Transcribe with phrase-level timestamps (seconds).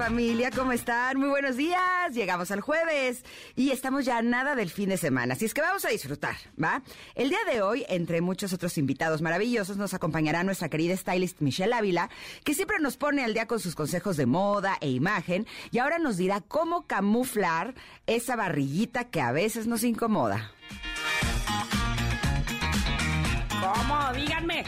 [0.00, 1.18] Familia, ¿cómo están?
[1.18, 2.14] Muy buenos días.
[2.14, 3.22] Llegamos al jueves
[3.54, 6.82] y estamos ya nada del fin de semana, así es que vamos a disfrutar, ¿va?
[7.14, 11.74] El día de hoy, entre muchos otros invitados maravillosos, nos acompañará nuestra querida stylist Michelle
[11.74, 12.08] Ávila,
[12.44, 15.98] que siempre nos pone al día con sus consejos de moda e imagen y ahora
[15.98, 17.74] nos dirá cómo camuflar
[18.06, 20.50] esa barriguita que a veces nos incomoda.
[23.60, 24.12] ¿Cómo?
[24.14, 24.64] Díganme.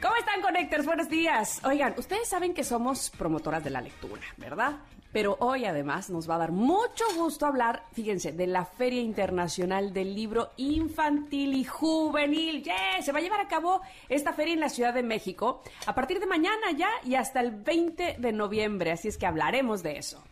[0.00, 0.86] ¿Cómo están, Connectors?
[0.86, 1.60] Buenos días.
[1.62, 4.76] Oigan, ustedes saben que somos promotoras de la lectura, ¿verdad?
[5.12, 9.92] Pero hoy además nos va a dar mucho gusto hablar, fíjense, de la Feria Internacional
[9.92, 12.62] del Libro Infantil y Juvenil.
[12.62, 13.02] ¡Yeah!
[13.02, 16.18] Se va a llevar a cabo esta feria en la Ciudad de México a partir
[16.18, 18.92] de mañana ya y hasta el 20 de noviembre.
[18.92, 20.22] Así es que hablaremos de eso.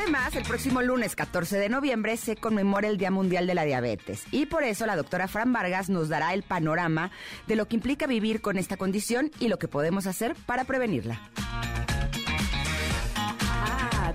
[0.00, 4.24] Además, el próximo lunes 14 de noviembre se conmemora el Día Mundial de la Diabetes
[4.30, 7.10] y por eso la doctora Fran Vargas nos dará el panorama
[7.46, 11.20] de lo que implica vivir con esta condición y lo que podemos hacer para prevenirla.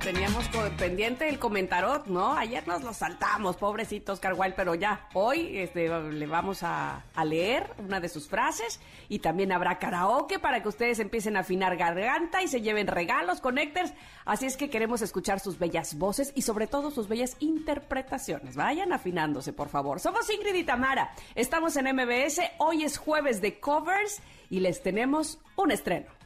[0.06, 2.34] Teníamos pendiente el comentarot, ¿no?
[2.34, 7.26] Ayer nos lo saltamos, pobrecito Oscar Wilde, pero ya, hoy este, le vamos a, a
[7.26, 11.76] leer una de sus frases y también habrá karaoke para que ustedes empiecen a afinar
[11.76, 13.94] garganta y se lleven regalos, connectors.
[14.26, 18.56] Así es que queremos escuchar sus bellas voces y sobre todo sus bellas interpretaciones.
[18.56, 20.00] Vayan afinándose, por favor.
[20.00, 25.40] Somos Ingrid y Tamara, estamos en MBS, hoy es jueves de covers y les tenemos
[25.56, 26.25] un estreno.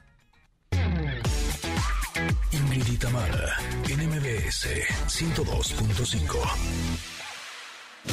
[2.99, 4.67] Tamara, en MBS
[5.07, 7.08] 102.5.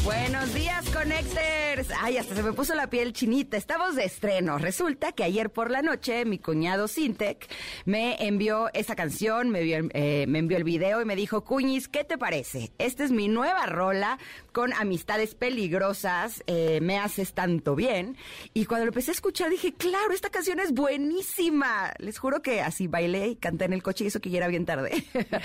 [0.04, 1.88] Buenos días, Connectors.
[2.00, 3.56] Ay, hasta se me puso la piel chinita.
[3.56, 4.56] Estamos de estreno.
[4.58, 7.46] Resulta que ayer por la noche mi cuñado Sintec
[7.84, 12.04] me envió esa canción, me envió, eh, envió el video y me dijo, Cuñis, ¿qué
[12.04, 12.70] te parece?
[12.78, 14.18] Esta es mi nueva rola
[14.52, 16.42] con amistades peligrosas.
[16.46, 18.16] eh, me haces tanto bien.
[18.54, 21.92] Y cuando lo empecé a escuchar dije, claro, esta canción es buenísima.
[21.98, 24.48] Les juro que así bailé y canté en el coche y eso que ya era
[24.48, 25.04] bien tarde.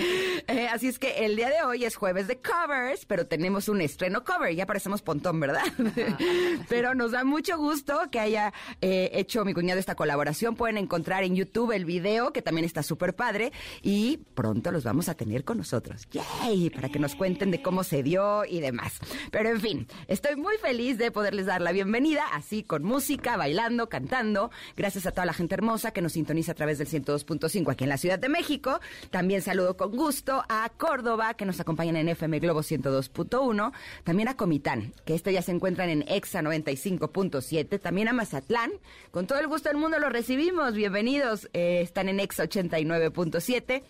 [0.47, 3.79] Eh, así es que el día de hoy es jueves de covers, pero tenemos un
[3.81, 4.40] estreno cover.
[4.49, 5.63] Ya parecemos pontón, ¿verdad?
[6.69, 10.55] pero nos da mucho gusto que haya eh, hecho mi cuñado esta colaboración.
[10.55, 13.51] Pueden encontrar en YouTube el video, que también está súper padre.
[13.81, 16.07] Y pronto los vamos a tener con nosotros.
[16.11, 16.69] ¡Yay!
[16.69, 18.99] Para que nos cuenten de cómo se dio y demás.
[19.31, 23.89] Pero en fin, estoy muy feliz de poderles dar la bienvenida, así con música, bailando,
[23.89, 24.51] cantando.
[24.75, 27.89] Gracias a toda la gente hermosa que nos sintoniza a través del 102.5 aquí en
[27.89, 28.79] la Ciudad de México.
[29.09, 33.71] También saludo con gusto a Córdoba, que nos acompañan en FM Globo 102.1.
[34.03, 37.79] También a Comitán, que este ya se encuentran en EXA 95.7.
[37.79, 38.71] También a Mazatlán.
[39.11, 40.73] Con todo el gusto del mundo los recibimos.
[40.73, 41.49] Bienvenidos.
[41.53, 43.83] Eh, están en EXA 89.7.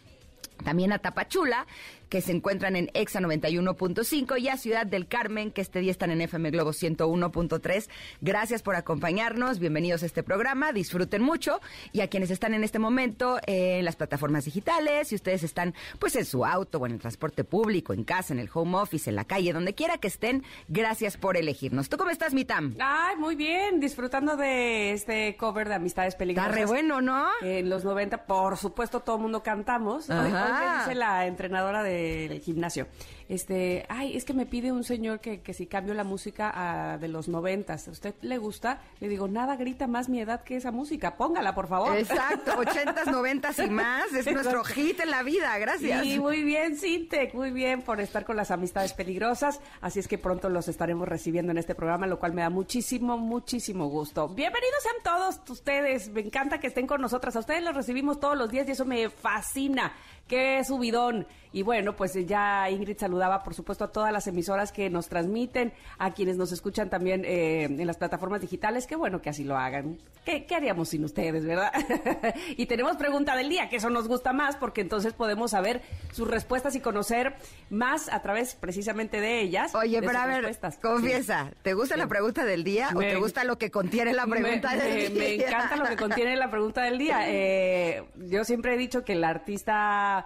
[0.63, 1.65] También a Tapachula,
[2.11, 6.11] que se encuentran en EXA 91.5 y a Ciudad del Carmen, que este día están
[6.11, 7.89] en FM Globo 101.3.
[8.19, 11.61] Gracias por acompañarnos, bienvenidos a este programa, disfruten mucho
[11.93, 15.73] y a quienes están en este momento eh, en las plataformas digitales, si ustedes están
[15.99, 19.09] pues en su auto o en el transporte público, en casa, en el home office,
[19.09, 21.87] en la calle, donde quiera que estén, gracias por elegirnos.
[21.87, 22.75] ¿Tú cómo estás, Mitam?
[22.79, 26.51] Ay, muy bien, disfrutando de este cover de Amistades Peligrosas.
[26.51, 27.29] Está re bueno, ¿no?
[27.41, 30.09] En los 90, por supuesto, todo el mundo cantamos.
[30.09, 30.50] Ajá.
[30.53, 32.87] Me dice la entrenadora del gimnasio,
[33.29, 36.97] este, ay, es que me pide un señor que, que si cambio la música a
[36.97, 38.81] de los 90, ¿a usted le gusta?
[38.99, 41.95] Le digo, nada grita más mi edad que esa música, póngala, por favor.
[41.95, 46.03] Exacto, ochentas, noventas y más, es nuestro hit en la vida, gracias.
[46.03, 49.61] Sí, muy bien, Sintec, muy bien por estar con las amistades peligrosas.
[49.79, 53.17] Así es que pronto los estaremos recibiendo en este programa, lo cual me da muchísimo,
[53.17, 54.27] muchísimo gusto.
[54.27, 56.09] Bienvenidos sean todos ustedes.
[56.09, 57.35] Me encanta que estén con nosotras.
[57.35, 59.93] A ustedes los recibimos todos los días y eso me fascina.
[60.31, 61.27] Qué subidón.
[61.53, 65.73] Y bueno, pues ya Ingrid saludaba, por supuesto, a todas las emisoras que nos transmiten,
[65.97, 68.87] a quienes nos escuchan también eh, en las plataformas digitales.
[68.87, 69.97] Qué bueno que así lo hagan.
[70.23, 71.73] ¿Qué, qué haríamos sin ustedes, verdad?
[72.57, 75.81] y tenemos pregunta del día, que eso nos gusta más, porque entonces podemos saber
[76.13, 77.35] sus respuestas y conocer
[77.69, 79.75] más a través precisamente de ellas.
[79.75, 80.77] Oye, de pero a ver, respuestas.
[80.77, 84.71] confiesa, ¿te gusta la pregunta del día o te gusta lo que contiene la pregunta
[84.75, 85.37] me, del me- día?
[85.37, 87.19] me encanta lo que contiene la pregunta del día.
[87.33, 90.25] Eh, yo siempre he dicho que el artista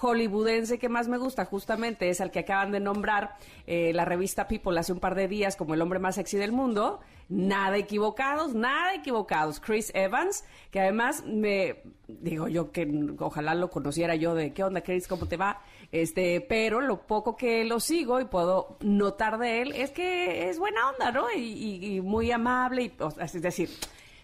[0.00, 3.36] hollywoodense que más me gusta justamente es al que acaban de nombrar
[3.66, 6.52] eh, la revista People hace un par de días como el hombre más sexy del
[6.52, 7.00] mundo.
[7.28, 9.60] Nada equivocados, nada equivocados.
[9.60, 12.86] Chris Evans, que además me digo yo que
[13.18, 17.34] ojalá lo conociera yo de qué onda Chris, cómo te va, este, pero lo poco
[17.36, 21.30] que lo sigo y puedo notar de él es que es buena onda, ¿no?
[21.34, 23.70] Y, y- y muy amable, y, o es decir,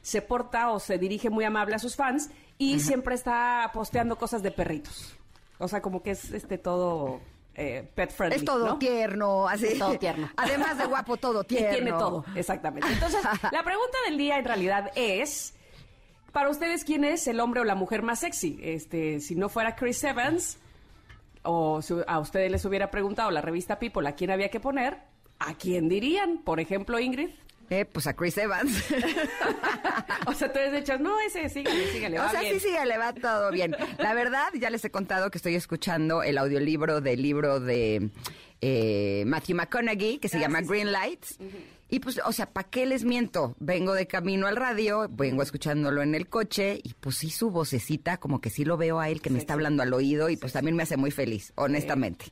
[0.03, 4.43] se porta o se dirige muy amable a sus fans y siempre está posteando cosas
[4.43, 5.17] de perritos.
[5.61, 7.21] O sea, como que es este todo
[7.55, 8.39] eh, pet friendly.
[8.39, 8.79] Es todo ¿no?
[8.79, 9.67] tierno, así.
[9.67, 10.31] Es todo tierno.
[10.37, 11.71] Además de guapo, todo Y tierno.
[11.71, 12.89] tiene todo, exactamente.
[12.91, 13.21] Entonces,
[13.53, 15.55] la pregunta del día en realidad es,
[16.33, 18.59] para ustedes, ¿quién es el hombre o la mujer más sexy?
[18.62, 20.59] Este, si no fuera Chris Evans,
[21.43, 24.99] o si a ustedes les hubiera preguntado la revista People a quién había que poner,
[25.39, 26.39] ¿a quién dirían?
[26.39, 27.31] Por ejemplo, Ingrid.
[27.71, 28.85] Eh, pues a Chris Evans.
[30.27, 32.55] o sea, tú les echas, no, ese, sígale, sígale, va o sea, bien.
[32.61, 33.77] sí, sí, le va todo bien.
[33.99, 38.11] La verdad, ya les he contado que estoy escuchando el audiolibro del libro de
[38.61, 40.71] eh, Matthew McConaughey, que se Ah, llama sí, sí.
[40.73, 41.39] Green Lights.
[41.93, 43.57] Y pues, o sea, ¿para qué les miento?
[43.59, 48.17] Vengo de camino al radio, vengo escuchándolo en el coche y pues sí su vocecita,
[48.19, 50.53] como que sí lo veo a él que me está hablando al oído y pues
[50.53, 52.27] también me hace muy feliz, honestamente.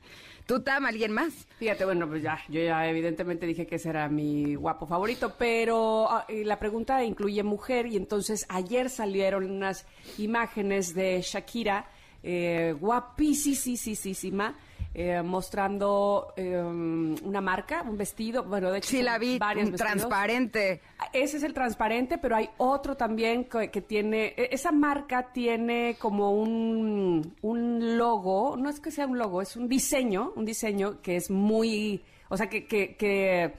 [0.49, 1.45] ¿Tú, Tam, alguien más?
[1.59, 6.09] Fíjate, bueno, pues ya, yo ya evidentemente dije que ese era mi guapo favorito, pero
[6.09, 9.85] ah, la pregunta incluye mujer y entonces ayer salieron unas
[10.17, 11.85] imágenes de Shakira,
[12.23, 14.55] eh, guapísima,
[14.93, 20.81] eh, mostrando eh, una marca, un vestido, bueno, de hecho Sí, la vi, un transparente.
[21.13, 25.95] Ese es el transparente, pero hay otro también que, que tiene, e- esa marca tiene
[25.99, 31.01] como un, un logo, no es que sea un logo, es un diseño, un diseño
[31.01, 33.53] que es muy, o sea, que, que, que,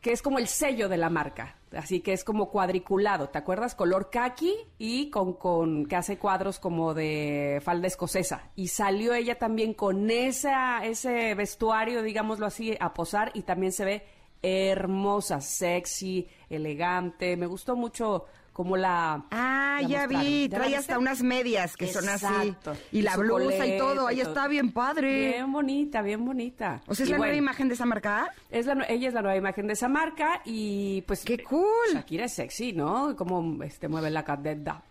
[0.00, 1.56] que es como el sello de la marca.
[1.76, 3.74] Así que es como cuadriculado, ¿te acuerdas?
[3.74, 8.50] Color kaki y con, con que hace cuadros como de falda escocesa.
[8.56, 13.84] Y salió ella también con esa, ese vestuario, digámoslo así, a posar y también se
[13.84, 14.06] ve
[14.40, 17.36] hermosa, sexy, elegante.
[17.36, 18.26] Me gustó mucho
[18.58, 19.24] como la...
[19.30, 20.26] Ah, la ya mostraron.
[20.26, 22.26] vi, ¿Ya la trae hasta unas medias que son así.
[22.26, 22.76] Exacto.
[22.90, 25.28] Y la blusa y todo, ahí está bien padre.
[25.28, 26.82] Bien bonita, bien bonita.
[26.88, 28.34] O sea, es Y la nueva imagen de esa marca.
[28.50, 31.24] es la, ella es la nueva imagen de esa marca y pues...
[31.24, 31.68] ¡Qué cool!
[31.92, 33.14] Shakira es sexy, ¿no?
[33.14, 34.82] Como este, mueve la cadena.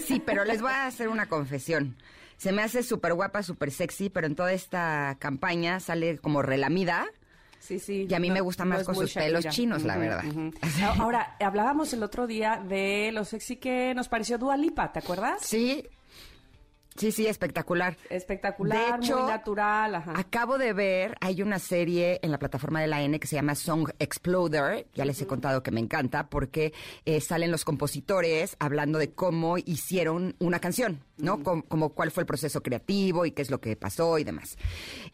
[0.00, 1.96] Sí, pero les voy a hacer una confesión.
[2.36, 7.08] Se me hace súper guapa, súper sexy, pero en toda esta campaña sale como relamida.
[7.66, 8.06] Sí, sí.
[8.08, 10.22] Y a mí me gusta más con sus pelos chinos, la verdad.
[10.98, 15.40] Ahora, hablábamos el otro día de lo sexy que nos pareció Dua Lipa, ¿te acuerdas?
[15.42, 15.84] Sí,
[16.98, 17.96] sí, sí, espectacular.
[18.10, 20.12] Espectacular, De hecho, muy natural, ajá.
[20.16, 23.54] Acabo de ver, hay una serie en la plataforma de la N que se llama
[23.54, 26.72] Song Exploder, ya les he contado que me encanta, porque
[27.04, 31.42] eh, salen los compositores hablando de cómo hicieron una canción, ¿no?
[31.42, 34.56] Com- como cuál fue el proceso creativo y qué es lo que pasó y demás.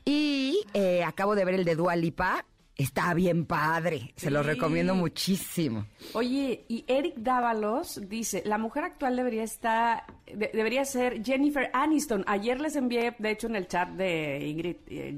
[0.05, 2.45] Y eh, acabo de ver el de Dua Lipa,
[2.77, 4.49] está bien padre, se lo Sí.
[4.49, 5.87] recomiendo muchísimo.
[6.15, 10.05] Oye, y Eric Dávalos dice, la mujer actual debería estar,
[10.37, 12.25] de- debería ser Jennifer Aniston.
[12.27, 15.17] Ayer les envié, de hecho, en el chat de Ingrid eh,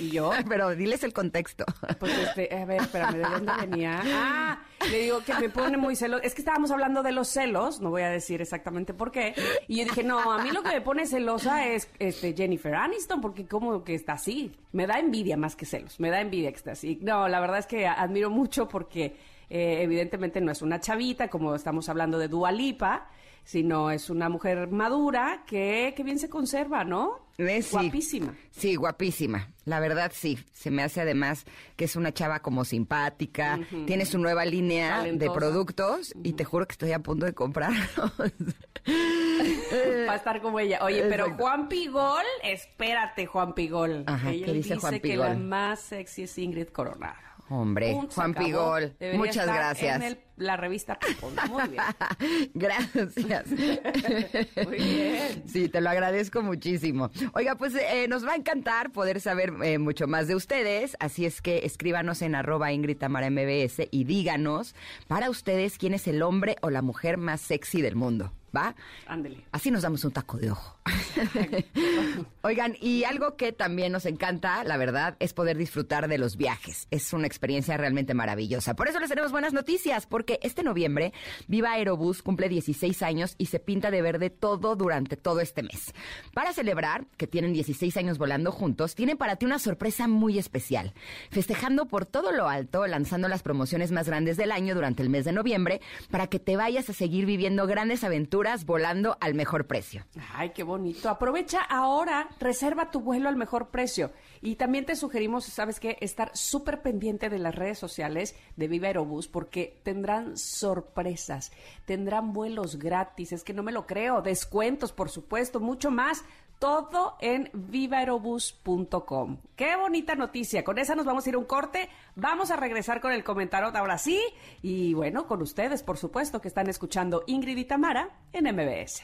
[0.00, 0.30] y yo.
[0.48, 1.64] Pero diles el contexto.
[1.98, 4.00] Pues este, a ver, espérame, ¿de dónde venía?
[4.04, 6.22] Ah, le digo que me pone muy celoso.
[6.22, 9.34] Es que estábamos hablando de los celos, no voy a decir exactamente por qué.
[9.68, 13.20] Y yo dije, no, a mí lo que me pone celosa es este Jennifer Aniston,
[13.20, 14.52] porque como que está así.
[14.72, 16.98] Me da envidia más que celos, me da envidia que esté así.
[17.02, 19.16] No, la verdad es que admiro mucho porque
[19.50, 23.08] eh, evidentemente no es una chavita, como estamos hablando de Dua Lipa,
[23.44, 27.26] sino es una mujer madura que, que bien se conserva, ¿no?
[27.38, 27.72] Eh, sí.
[27.72, 28.34] Guapísima.
[28.50, 29.48] Sí, guapísima.
[29.64, 30.38] La verdad, sí.
[30.52, 31.44] Se me hace además
[31.76, 33.58] que es una chava como simpática.
[33.86, 38.12] Tiene su nueva línea de productos y te juro que estoy a punto de comprarlos.
[40.08, 40.80] Va a estar como ella.
[40.82, 41.34] Oye, pero.
[41.36, 44.04] Juan Pigol, espérate, Juan Pigol.
[44.06, 47.16] Ajá, Ella ¿qué dice Juan que la más sexy es Ingrid Coronado.
[47.48, 48.34] Hombre, Punto, Juan.
[48.34, 49.96] Pigol, Debería muchas estar gracias.
[49.96, 51.28] En el- la revista People.
[51.48, 51.82] Muy bien.
[52.54, 53.46] Gracias.
[54.66, 55.42] Muy bien.
[55.46, 57.10] Sí, te lo agradezco muchísimo.
[57.34, 61.26] Oiga, pues eh, nos va a encantar poder saber eh, mucho más de ustedes, así
[61.26, 64.74] es que escríbanos en arroba Ingrid Tamara MBS y díganos
[65.06, 68.74] para ustedes quién es el hombre o la mujer más sexy del mundo, ¿va?
[69.06, 69.44] Ándele.
[69.52, 70.78] Así nos damos un taco de ojo.
[72.42, 76.88] Oigan, y algo que también nos encanta, la verdad, es poder disfrutar de los viajes.
[76.90, 78.74] Es una experiencia realmente maravillosa.
[78.74, 81.12] Por eso les tenemos buenas noticias, porque este noviembre
[81.46, 85.92] Viva Aerobús cumple 16 años y se pinta de verde todo durante todo este mes.
[86.34, 90.92] Para celebrar que tienen 16 años volando juntos, tienen para ti una sorpresa muy especial.
[91.30, 95.24] Festejando por todo lo alto, lanzando las promociones más grandes del año durante el mes
[95.24, 95.80] de noviembre,
[96.10, 100.04] para que te vayas a seguir viviendo grandes aventuras volando al mejor precio.
[100.34, 101.08] Ay, qué bonito.
[101.08, 104.10] Aprovecha ahora, reserva tu vuelo al mejor precio.
[104.40, 105.96] Y también te sugerimos, ¿sabes qué?
[106.00, 111.52] Estar súper pendiente de las redes sociales de Viva Aerobús porque tendrán sorpresas,
[111.84, 116.24] tendrán vuelos gratis, es que no me lo creo, descuentos, por supuesto, mucho más.
[116.58, 119.38] Todo en vivaerobus.com.
[119.56, 120.62] Qué bonita noticia.
[120.62, 121.88] Con esa nos vamos a ir a un corte.
[122.14, 124.20] Vamos a regresar con el comentario ahora sí.
[124.60, 129.02] Y bueno, con ustedes, por supuesto, que están escuchando Ingrid y Tamara en MBS.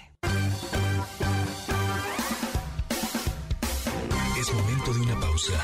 [5.20, 5.58] pausa.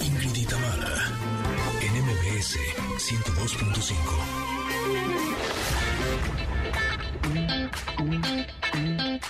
[0.00, 0.94] Ingrid y Tamara,
[1.80, 2.56] en MBS
[2.96, 3.92] 102.5.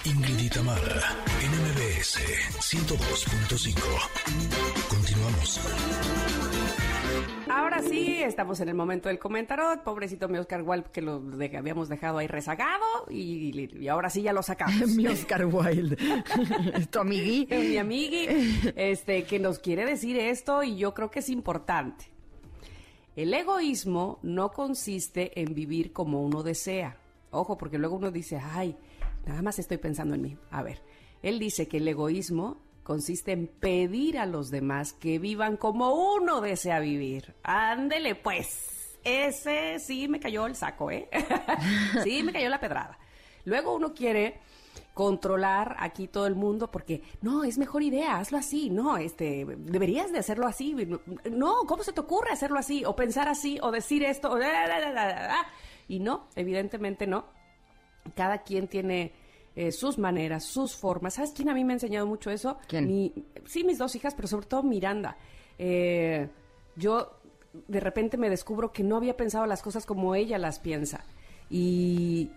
[0.05, 2.19] Ingrid y Tamara, en MBS
[2.61, 3.75] 102.5.
[4.89, 5.61] Continuamos.
[7.51, 9.83] Ahora sí, estamos en el momento del comentarot.
[9.83, 14.23] Pobrecito mi Oscar Wilde, que lo de- habíamos dejado ahí rezagado y, y ahora sí
[14.23, 14.89] ya lo sacamos.
[14.97, 15.97] Mi Oscar Wilde.
[16.91, 17.47] tu amigui.
[17.51, 18.27] mi amigui,
[18.77, 22.07] este, que nos quiere decir esto y yo creo que es importante.
[23.17, 26.97] El egoísmo no consiste en vivir como uno desea.
[27.31, 28.77] Ojo, porque luego uno dice, ay,
[29.27, 30.37] nada más estoy pensando en mí.
[30.51, 30.81] A ver,
[31.23, 36.41] él dice que el egoísmo consiste en pedir a los demás que vivan como uno
[36.41, 37.35] desea vivir.
[37.43, 38.99] Ándele pues.
[39.05, 41.07] Ese sí me cayó el saco, ¿eh?
[42.03, 42.99] sí me cayó la pedrada.
[43.45, 44.41] Luego uno quiere
[44.95, 50.11] controlar aquí todo el mundo porque no, es mejor idea, hazlo así, no, este, deberías
[50.11, 50.75] de hacerlo así,
[51.31, 52.87] no, ¿cómo se te ocurre hacerlo así?
[52.87, 54.39] O pensar así, o decir esto,
[55.89, 57.27] y no, evidentemente no.
[58.17, 59.13] Cada quien tiene
[59.61, 61.15] eh, sus maneras, sus formas.
[61.15, 62.59] ¿Sabes quién a mí me ha enseñado mucho eso?
[62.69, 62.87] ¿Quién?
[62.87, 63.13] Mi-
[63.45, 65.17] sí, mis dos hijas, pero sobre todo Miranda.
[65.59, 66.29] Eh,
[66.77, 67.19] yo
[67.67, 71.05] de repente me descubro que no había pensado las cosas como ella las piensa.
[71.51, 72.31] Y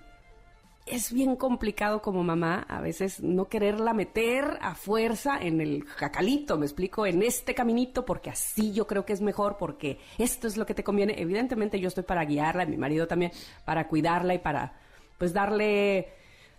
[0.88, 6.58] es bien complicado como mamá a veces no quererla meter a fuerza en el jacalito,
[6.58, 10.58] me explico, en este caminito, porque así yo creo que es mejor, porque esto es
[10.58, 11.22] lo que te conviene.
[11.22, 13.32] Evidentemente yo estoy para guiarla, y mi marido también,
[13.64, 14.74] para cuidarla y para,
[15.20, 16.08] pues, darle,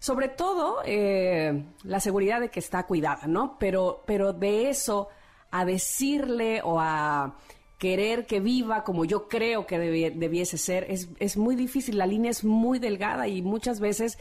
[0.02, 3.56] sobre todo, eh, la seguridad de que está cuidada, ¿no?
[3.60, 5.10] Pero, pero de eso
[5.52, 7.36] a decirle o a
[7.78, 12.06] querer que viva como yo creo que debi- debiese ser, es, es muy difícil, la
[12.06, 14.18] línea es muy delgada y muchas veces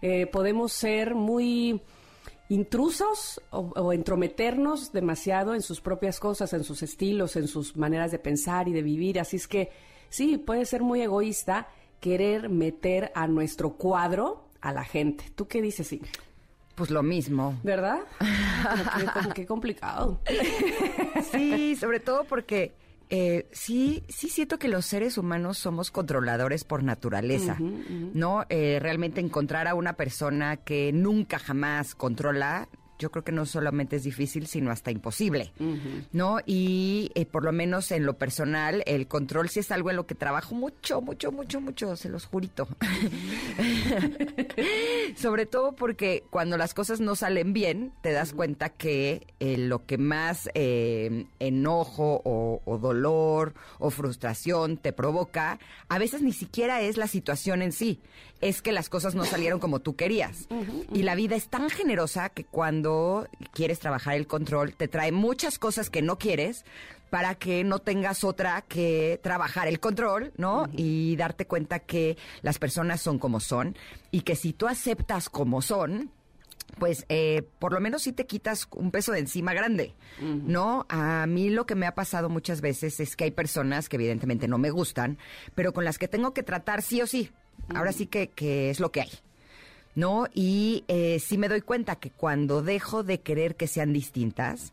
[0.00, 1.80] eh, podemos ser muy
[2.48, 8.10] intrusos o, o entrometernos demasiado en sus propias cosas, en sus estilos, en sus maneras
[8.10, 9.20] de pensar y de vivir.
[9.20, 9.70] Así es que
[10.08, 11.68] sí, puede ser muy egoísta
[12.00, 15.24] querer meter a nuestro cuadro a la gente.
[15.34, 16.10] ¿Tú qué dices, Ingrid?
[16.74, 17.58] Pues lo mismo.
[17.62, 17.98] ¿Verdad?
[18.62, 20.20] Como que, como que complicado.
[21.30, 22.72] Sí, sobre todo porque
[23.10, 28.44] eh, sí, sí siento que los seres humanos somos controladores por naturaleza, ¿no?
[28.48, 32.68] Eh, realmente encontrar a una persona que nunca jamás controla,
[33.02, 35.52] yo creo que no solamente es difícil, sino hasta imposible,
[36.12, 36.38] ¿no?
[36.46, 40.06] Y eh, por lo menos en lo personal, el control sí es algo en lo
[40.06, 42.68] que trabajo mucho, mucho, mucho, mucho, se los jurito.
[45.16, 49.84] Sobre todo porque cuando las cosas no salen bien, te das cuenta que eh, lo
[49.84, 56.82] que más eh, enojo o, o dolor o frustración te provoca, a veces ni siquiera
[56.82, 58.00] es la situación en sí,
[58.42, 60.48] es que las cosas no salieron como tú querías.
[60.92, 62.91] Y la vida es tan generosa que cuando
[63.52, 66.64] quieres trabajar el control, te trae muchas cosas que no quieres
[67.10, 70.66] para que no tengas otra que trabajar el control, ¿no?
[70.72, 73.76] Y darte cuenta que las personas son como son
[74.10, 76.10] y que si tú aceptas como son,
[76.78, 80.86] pues eh, por lo menos sí te quitas un peso de encima grande, ¿no?
[80.88, 84.48] A mí lo que me ha pasado muchas veces es que hay personas que evidentemente
[84.48, 85.18] no me gustan,
[85.54, 87.30] pero con las que tengo que tratar sí o sí.
[87.74, 89.10] Ahora sí que, que es lo que hay.
[89.94, 90.26] ¿No?
[90.34, 94.72] Y eh, sí me doy cuenta que cuando dejo de querer que sean distintas,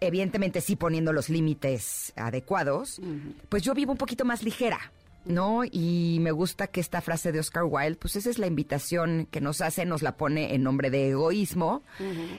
[0.00, 3.00] evidentemente sí poniendo los límites adecuados,
[3.48, 4.92] pues yo vivo un poquito más ligera.
[5.24, 5.62] ¿No?
[5.64, 9.40] Y me gusta que esta frase de Oscar Wilde, pues esa es la invitación que
[9.40, 11.82] nos hace, nos la pone en nombre de egoísmo.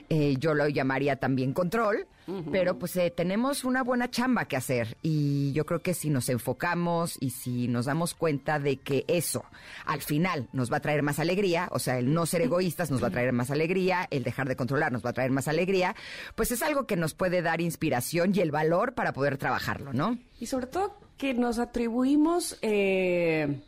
[0.08, 2.06] Eh, yo lo llamaría también control,
[2.50, 4.96] pero pues eh, tenemos una buena chamba que hacer.
[5.02, 9.44] Y yo creo que si nos enfocamos y si nos damos cuenta de que eso
[9.86, 13.02] al final nos va a traer más alegría, o sea, el no ser egoístas nos
[13.02, 15.94] va a traer más alegría, el dejar de controlar nos va a traer más alegría,
[16.34, 20.18] pues es algo que nos puede dar inspiración y el valor para poder trabajarlo, ¿no?
[20.38, 23.60] Y sobre todo que nos atribuimos eh,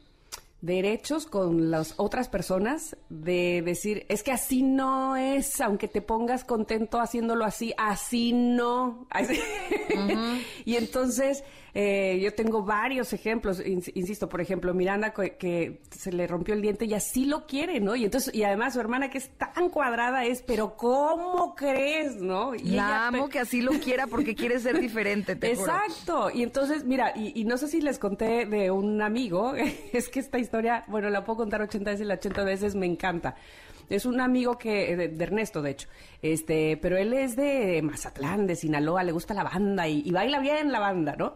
[0.64, 6.44] derechos con las otras personas de decir, es que así no es, aunque te pongas
[6.44, 9.06] contento haciéndolo así, así no.
[9.10, 9.38] Así.
[10.64, 11.44] y entonces
[11.76, 16.54] eh, yo tengo varios ejemplos, ins- insisto, por ejemplo, Miranda que, que se le rompió
[16.54, 17.96] el diente y así lo quiere, ¿no?
[17.96, 22.54] Y entonces, y además su hermana que es tan cuadrada es, pero ¿cómo crees, no?
[22.54, 25.72] Y ella La amo que así lo quiera porque quiere ser diferente, te juro.
[25.72, 26.30] Exacto.
[26.32, 29.54] Y entonces, mira, y, y no sé si les conté de un amigo,
[29.92, 30.53] es que esta historia,
[30.88, 33.34] bueno, la puedo contar 80 veces y la 80 veces me encanta.
[33.88, 35.88] Es un amigo que, de, de Ernesto, de hecho,
[36.22, 40.38] este, pero él es de Mazatlán, de Sinaloa, le gusta la banda y, y baila
[40.38, 41.34] bien la banda, ¿no?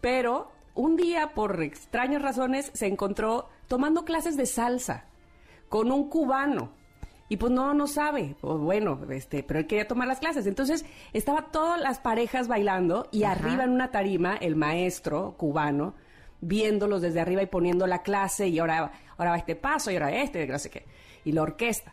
[0.00, 5.06] Pero un día, por extrañas razones, se encontró tomando clases de salsa
[5.68, 6.70] con un cubano.
[7.28, 10.46] y pues no, no sabe, o bueno, este, pero él quería tomar las clases.
[10.46, 15.94] Entonces, estaba todas las parejas bailando y arriba en una tarima, el maestro cubano,
[16.40, 20.14] viéndolos desde arriba y poniendo la clase, y ahora, ahora va este paso, y ahora
[20.22, 20.84] este, no sé qué,
[21.24, 21.92] y la orquesta.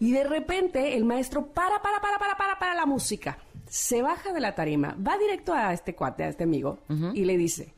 [0.00, 3.38] Y de repente el maestro para, para, para, para, para, para la música.
[3.68, 6.78] Se baja de la tarima, va directo a este cuate, a este amigo,
[7.14, 7.72] y le dice,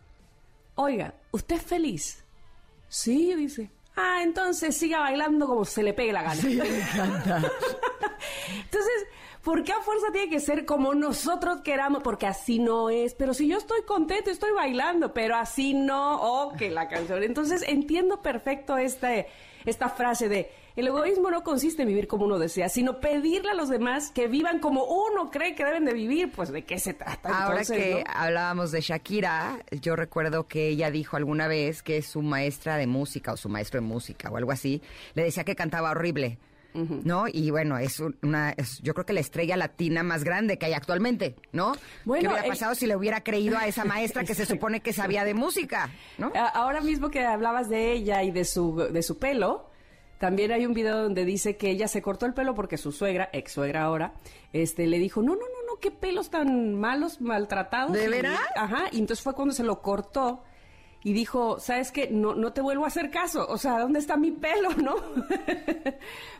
[0.74, 2.24] oiga, ¿usted es feliz?
[2.88, 3.70] Sí, dice.
[3.96, 6.34] Ah, entonces siga bailando como se le pegue la gana.
[6.34, 7.36] Sí, me encanta.
[8.64, 9.06] Entonces,
[9.44, 12.02] ¿por qué a fuerza tiene que ser como nosotros queramos?
[12.02, 13.14] Porque así no es.
[13.14, 16.16] Pero si yo estoy contento, estoy bailando, pero así no.
[16.20, 17.22] Oh, que la canción.
[17.22, 19.10] Entonces, entiendo perfecto esta,
[19.64, 23.54] esta frase de el egoísmo no consiste en vivir como uno desea, sino pedirle a
[23.54, 26.32] los demás que vivan como uno cree que deben de vivir.
[26.32, 27.28] Pues, ¿de qué se trata?
[27.28, 28.10] Ahora entonces, que no?
[28.12, 33.32] hablábamos de Shakira, yo recuerdo que ella dijo alguna vez que su maestra de música
[33.32, 34.82] o su maestro de música o algo así
[35.14, 36.38] le decía que cantaba horrible.
[36.74, 37.26] ¿No?
[37.28, 40.72] Y bueno, es una, es- yo creo que la estrella latina más grande que hay
[40.72, 41.72] actualmente, ¿no?
[42.04, 44.80] Bueno, ¿Qué hubiera el- pasado si le hubiera creído a esa maestra que se supone
[44.80, 46.32] que sabía de música, ¿no?
[46.54, 49.70] Ahora mismo que hablabas de ella y de su, de su pelo,
[50.18, 53.28] también hay un video donde dice que ella se cortó el pelo porque su suegra,
[53.32, 54.14] ex suegra ahora,
[54.52, 57.92] este, le dijo, no, no, no, no, qué pelos tan malos, maltratados.
[57.92, 58.38] ¿De veras?
[58.56, 60.42] Ajá, y entonces fue cuando se lo cortó
[61.04, 62.08] y dijo, ¿sabes qué?
[62.10, 64.96] No, no te vuelvo a hacer caso, o sea, ¿dónde está mi pelo, no?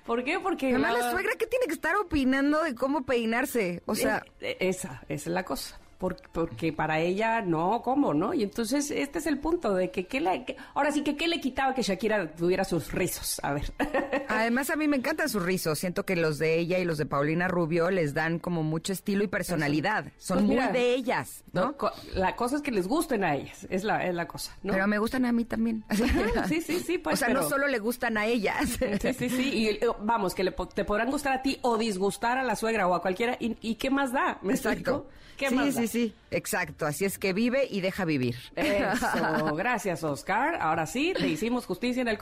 [0.04, 0.40] ¿Por qué?
[0.40, 0.70] Porque...
[0.70, 3.82] Además, la la- suegra que tiene que estar opinando de cómo peinarse.
[3.86, 5.78] O sea, eh, esa, esa es la cosa.
[6.04, 8.34] Por- Porque, para ella, no, ¿cómo, no?
[8.34, 11.28] Y entonces este es el punto de que, ¿qué le, que- ahora sí que qué
[11.28, 13.40] le quitaba que Shakira tuviera sus rizos.
[13.42, 13.72] A ver.
[14.28, 15.78] Además, a mí me encantan sus rizos.
[15.78, 19.24] Siento que los de ella y los de Paulina Rubio les dan como mucho estilo
[19.24, 20.12] y personalidad.
[20.18, 21.74] Son Pues muy de ellas, ¿no?
[22.14, 24.74] La cosa es que les gusten a ellas, es la, es la cosa, ¿no?
[24.74, 25.84] Pero me gustan a mí también.
[26.48, 28.78] sí, sí, sí, pues, o sea, pero- no solo le gustan a ellas.
[29.00, 29.48] Sí, sí, sí.
[29.54, 32.86] Y eh, vamos, que le te podrán gustar a ti o disgustar a la suegra
[32.88, 33.36] o a cualquiera.
[33.40, 34.38] ¿Y, y qué más da?
[34.42, 34.68] ¿Me Exacto.
[34.78, 35.06] explico?
[35.36, 35.86] ¿Qué sí, más sí, da?
[35.86, 36.14] sí.
[36.30, 36.86] Exacto.
[36.86, 38.36] Así es que vive y deja vivir.
[38.56, 40.56] Eso, gracias Oscar.
[40.60, 42.18] Ahora sí, te hicimos justicia en el.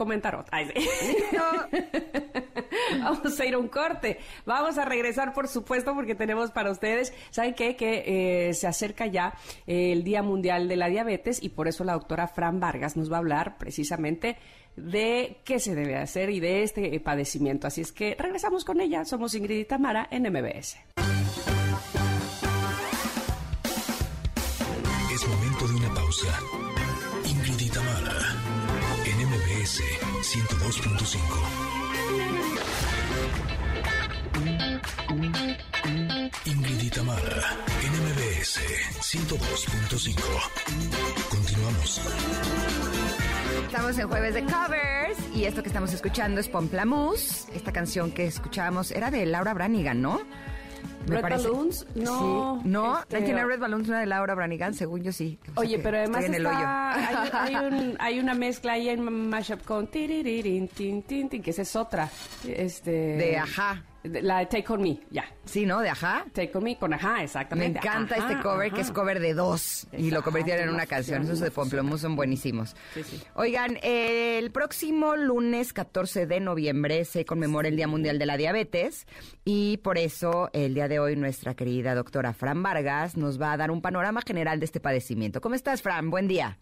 [0.50, 0.88] Ay, sí.
[3.00, 4.18] Vamos a ir a un corte.
[4.44, 7.76] Vamos a regresar, por supuesto, porque tenemos para ustedes, ¿saben qué?
[7.76, 9.34] Que eh, se acerca ya
[9.66, 13.10] eh, el Día Mundial de la Diabetes y por eso la doctora Fran Vargas nos
[13.10, 14.36] va a hablar precisamente
[14.76, 17.66] de qué se debe hacer y de este eh, padecimiento.
[17.66, 19.04] Así es que regresamos con ella.
[19.04, 20.78] Somos Ingrid y Tamara en MBS.
[26.22, 28.14] Ingrid y Tamara,
[29.04, 29.82] en MBS
[30.22, 31.18] 102.5.
[36.44, 38.60] Ingrid y Tamara, en MBS
[39.00, 40.22] 102.5.
[41.28, 42.00] Continuamos.
[43.66, 47.52] Estamos en jueves de covers y esto que estamos escuchando es Pomplamoose.
[47.52, 50.20] Esta canción que escuchábamos era de Laura Branigan, ¿no?
[51.06, 52.68] Red Balloons, no, Sí.
[52.68, 55.38] No, este- 99 Red Balloons una de Laura Branigan, según yo sí.
[55.42, 57.38] O sea Oye, pero además estoy en el está- hoyo.
[57.40, 59.86] hay, hay un- hay una mezcla ahí en Mashup con
[60.68, 62.08] tin, tin, tin, que esa es otra.
[62.46, 63.82] Este, De Ajá.
[64.04, 65.24] La de Take On Me, ya.
[65.44, 65.80] Sí, ¿no?
[65.80, 66.24] De Ajá.
[66.32, 67.78] Take On Me con Ajá, Me exactamente.
[67.78, 69.86] encanta Ajá, este cover, que es cover de dos.
[69.96, 71.22] y lo convirtieron en una canción.
[71.22, 71.50] Esos de.
[71.50, 72.74] Pomplamoose son buenísimos.
[72.94, 73.22] Sí, sí.
[73.34, 78.36] Oigan, eh, el próximo lunes 14 de noviembre se conmemora el Día Mundial de la
[78.36, 79.06] Diabetes.
[79.44, 83.56] Y por eso, el día de hoy, nuestra querida doctora Fran Vargas nos va a
[83.56, 85.40] dar un panorama general de este padecimiento.
[85.40, 86.10] ¿Cómo estás, Fran?
[86.10, 86.58] Buen día.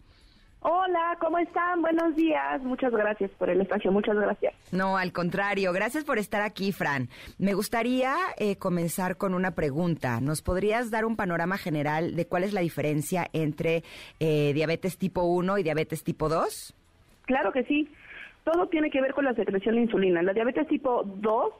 [0.63, 1.81] Hola, ¿cómo están?
[1.81, 2.61] Buenos días.
[2.61, 3.91] Muchas gracias por el espacio.
[3.91, 4.53] Muchas gracias.
[4.71, 5.73] No, al contrario.
[5.73, 7.09] Gracias por estar aquí, Fran.
[7.39, 10.21] Me gustaría eh, comenzar con una pregunta.
[10.21, 13.83] ¿Nos podrías dar un panorama general de cuál es la diferencia entre
[14.19, 16.75] eh, diabetes tipo 1 y diabetes tipo 2?
[17.25, 17.89] Claro que sí.
[18.43, 20.21] Todo tiene que ver con la secreción de insulina.
[20.21, 21.53] La diabetes tipo 2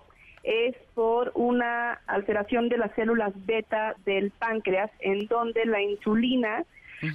[0.43, 6.65] es por una alteración de las células beta del páncreas, en donde la insulina,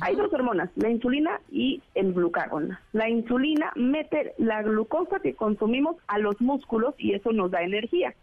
[0.00, 2.76] hay dos hormonas, la insulina y el glucagón.
[2.92, 8.14] La insulina mete la glucosa que consumimos a los músculos y eso nos da energía.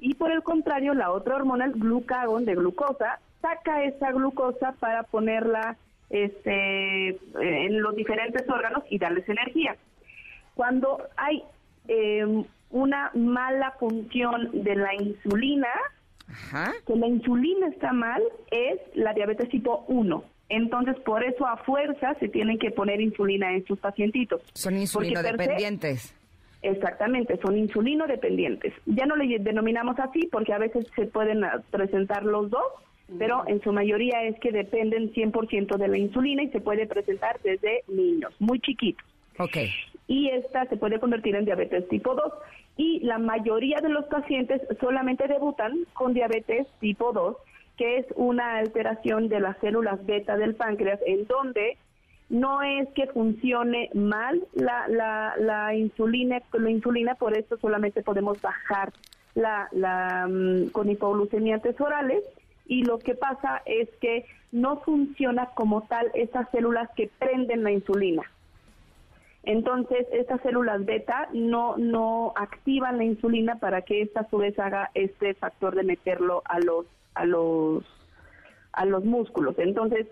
[0.00, 5.04] Y por el contrario, la otra hormona, el glucagón de glucosa, saca esa glucosa para
[5.04, 5.76] ponerla
[6.10, 9.76] este, en los diferentes órganos y darles energía.
[10.54, 11.42] Cuando hay
[11.88, 15.68] eh, una mala función de la insulina,
[16.28, 16.72] Ajá.
[16.86, 20.22] que la insulina está mal, es la diabetes tipo 1.
[20.50, 24.42] Entonces, por eso a fuerza se tienen que poner insulina en sus pacientitos.
[24.52, 26.14] Son Porque insulino per se- dependientes.
[26.62, 28.74] Exactamente, son insulino dependientes.
[28.84, 32.62] Ya no le denominamos así porque a veces se pueden ah, presentar los dos,
[33.18, 37.40] pero en su mayoría es que dependen 100% de la insulina y se puede presentar
[37.42, 39.04] desde niños, muy chiquitos.
[39.38, 39.56] Ok.
[40.06, 42.30] y esta se puede convertir en diabetes tipo 2
[42.76, 47.36] y la mayoría de los pacientes solamente debutan con diabetes tipo 2,
[47.80, 51.78] que es una alteración de las células beta del páncreas en donde
[52.28, 58.38] no es que funcione mal la, la, la insulina, la insulina, por eso solamente podemos
[58.42, 58.92] bajar
[59.34, 62.22] la, la mm, con hipoglucemiantes orales
[62.66, 67.72] y lo que pasa es que no funciona como tal esas células que prenden la
[67.72, 68.24] insulina.
[69.42, 74.58] Entonces, estas células beta no, no activan la insulina para que esta a su vez
[74.58, 77.84] haga este factor de meterlo a los, a los
[78.72, 79.58] a los músculos.
[79.58, 80.06] Entonces,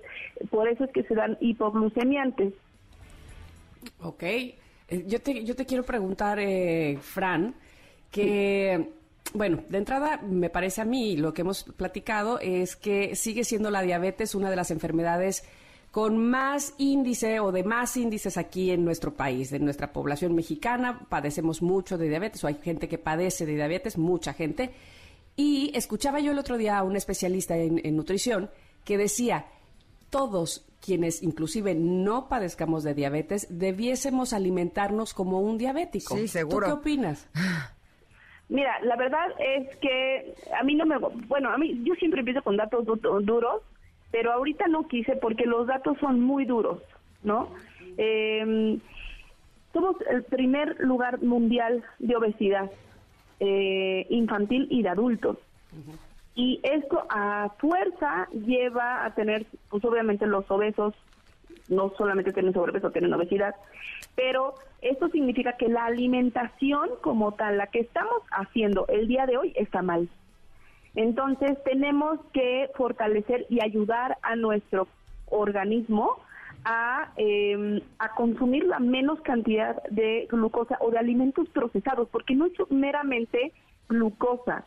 [0.50, 2.52] por eso es que se dan hipoglucemiantes.
[4.00, 4.22] Ok.
[4.22, 4.56] Eh,
[5.06, 7.54] yo te, yo te quiero preguntar, eh, Fran,
[8.10, 8.88] que,
[9.34, 13.70] bueno, de entrada me parece a mí, lo que hemos platicado es que sigue siendo
[13.70, 15.44] la diabetes una de las enfermedades
[15.90, 21.00] con más índice o de más índices aquí en nuestro país, de nuestra población mexicana.
[21.08, 24.70] Padecemos mucho de diabetes, o hay gente que padece de diabetes, mucha gente.
[25.38, 28.50] Y escuchaba yo el otro día a un especialista en, nutrición
[28.84, 29.44] que decía,
[30.10, 36.16] todos quienes inclusive no padezcamos de diabetes, debiésemos alimentarnos como un diabético.
[36.16, 36.66] Sí, seguro.
[36.66, 37.30] ¿Tú qué opinas?
[38.48, 40.98] Mira, la verdad es que a mí no me...
[40.98, 43.62] Bueno, a mí yo siempre empiezo con datos duros,
[44.10, 46.82] pero ahorita no quise porque los datos son muy duros,
[47.22, 47.48] ¿no?
[47.96, 48.76] Eh,
[49.72, 52.72] somos el primer lugar mundial de obesidad
[53.40, 55.38] eh, infantil y de adultos.
[56.34, 60.94] Y esto a fuerza lleva a tener, pues obviamente los obesos
[61.68, 63.54] no solamente tienen sobrepeso, tienen obesidad,
[64.14, 69.36] pero esto significa que la alimentación como tal, la que estamos haciendo el día de
[69.36, 70.08] hoy, está mal.
[70.94, 74.88] Entonces tenemos que fortalecer y ayudar a nuestro
[75.26, 76.18] organismo
[76.64, 82.46] a, eh, a consumir la menos cantidad de glucosa o de alimentos procesados, porque no
[82.46, 83.52] es meramente
[83.88, 84.64] glucosa.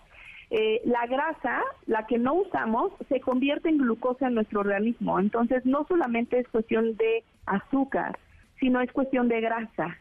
[0.49, 5.19] Eh, la grasa, la que no usamos, se convierte en glucosa en nuestro organismo.
[5.19, 8.19] Entonces, no solamente es cuestión de azúcar,
[8.59, 9.97] sino es cuestión de grasa.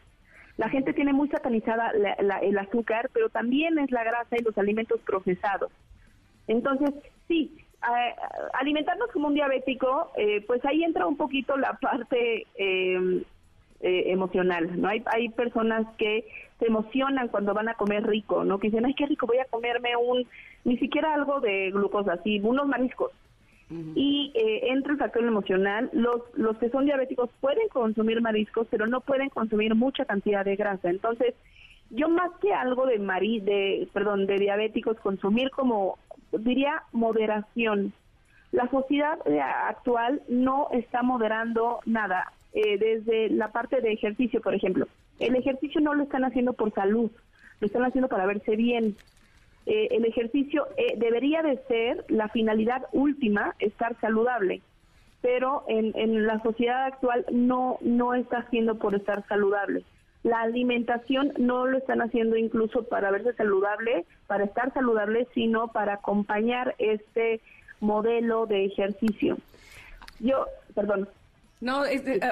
[0.57, 1.91] La gente tiene muy satanizada
[2.41, 5.71] el azúcar, pero también es la grasa y los alimentos procesados.
[6.47, 6.91] Entonces,
[7.27, 7.57] sí,
[8.53, 13.23] alimentarnos como un diabético, eh, pues ahí entra un poquito la parte em,
[13.79, 14.87] eh, emocional, ¿no?
[14.87, 16.25] Hay, hay personas que
[16.59, 18.59] se emocionan cuando van a comer rico, ¿no?
[18.59, 20.27] Que dicen, ay, qué rico, voy a comerme un,
[20.63, 23.11] ni siquiera algo de glucosa, sí, unos mariscos.
[23.95, 25.89] Y eh, entra el factor emocional.
[25.93, 30.57] Los, los que son diabéticos pueden consumir mariscos, pero no pueden consumir mucha cantidad de
[30.57, 30.89] grasa.
[30.89, 31.35] Entonces,
[31.89, 35.97] yo más que algo de de, perdón, de diabéticos, consumir como
[36.31, 37.93] diría moderación.
[38.51, 44.53] La sociedad eh, actual no está moderando nada, eh, desde la parte de ejercicio, por
[44.53, 44.87] ejemplo.
[45.19, 47.11] El ejercicio no lo están haciendo por salud,
[47.59, 48.97] lo están haciendo para verse bien.
[49.65, 50.67] Eh, el ejercicio
[50.97, 54.61] debería de ser la finalidad última, estar saludable,
[55.21, 59.85] pero en, en la sociedad actual no, no está haciendo por estar saludable.
[60.23, 65.95] La alimentación no lo están haciendo incluso para verse saludable, para estar saludable, sino para
[65.95, 67.41] acompañar este
[67.79, 69.37] modelo de ejercicio.
[70.19, 71.07] Yo, perdón,
[71.61, 71.83] no,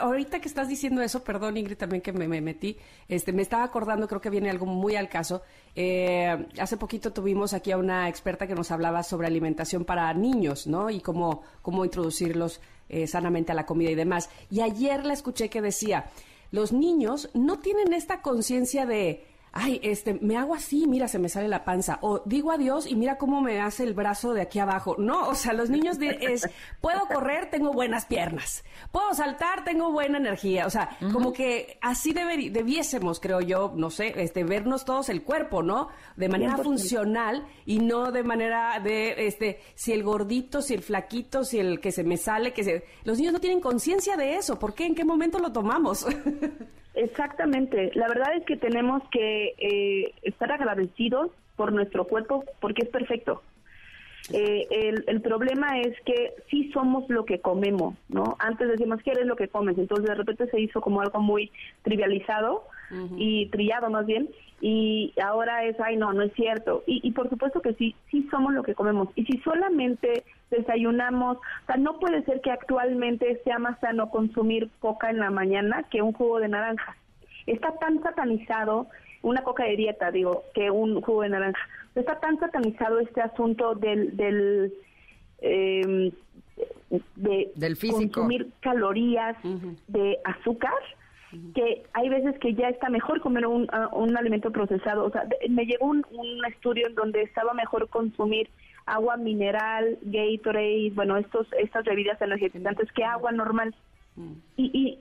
[0.02, 4.08] ahorita que estás diciendo eso, perdón Ingrid también que me, metí, este, me estaba acordando,
[4.08, 5.44] creo que viene algo muy al caso.
[5.76, 10.66] Eh, hace poquito tuvimos aquí a una experta que nos hablaba sobre alimentación para niños,
[10.66, 10.90] ¿no?
[10.90, 14.32] Y cómo, cómo introducirlos eh, sanamente a la comida y demás.
[14.50, 16.06] Y ayer la escuché que decía,
[16.52, 21.30] los niños no tienen esta conciencia de ay, este, me hago así, mira, se me
[21.30, 24.60] sale la panza, o digo adiós y mira cómo me hace el brazo de aquí
[24.60, 24.96] abajo.
[24.98, 26.50] No, o sea, los niños de, es,
[26.82, 32.14] puedo correr, tengo buenas piernas, puedo saltar, tengo buena energía, o sea, como que así
[32.14, 35.90] debiésemos, creo yo, no sé, este, vernos todos el cuerpo, ¿no?
[36.16, 41.44] De manera funcional y no de manera de, este, si el gordito, si el flaquito,
[41.44, 42.84] si el que se me sale, que se...
[43.04, 44.86] Los niños no tienen conciencia de eso, ¿por qué?
[44.86, 46.06] ¿En qué momento lo tomamos?
[47.00, 47.92] Exactamente.
[47.96, 53.42] La verdad es que tenemos que eh, estar agradecidos por nuestro cuerpo porque es perfecto.
[54.34, 54.68] Eh,
[55.08, 58.36] el, problema es que sí somos lo que comemos, ¿no?
[58.40, 59.78] Antes decíamos, ¿qué eres lo que comes?
[59.78, 61.52] Entonces de repente se hizo como algo muy
[61.84, 62.64] trivializado
[63.18, 64.30] y trillado más bien,
[64.62, 66.84] y ahora es, ay, no, no es cierto.
[66.86, 69.10] Y, y por supuesto que sí, sí somos lo que comemos.
[69.16, 74.70] Y si solamente desayunamos, o sea, no puede ser que actualmente sea más sano consumir
[74.80, 76.98] coca en la mañana que un jugo de naranja.
[77.46, 78.88] Está tan satanizado
[79.22, 81.62] una coca de dieta, digo, que un jugo de naranja.
[81.96, 84.74] Está tan satanizado este asunto del, del
[85.42, 86.12] eh,
[87.16, 87.52] de
[87.92, 89.38] consumir calorías
[89.88, 90.74] de azúcar
[91.54, 95.06] que hay veces que ya está mejor comer un, ah, un alimento procesado.
[95.06, 98.50] O sea, me llegó un, un estudio en donde estaba mejor consumir
[98.86, 103.76] agua mineral, Gatorade, bueno, estos estas bebidas energizantes que agua normal.
[104.58, 104.98] Y,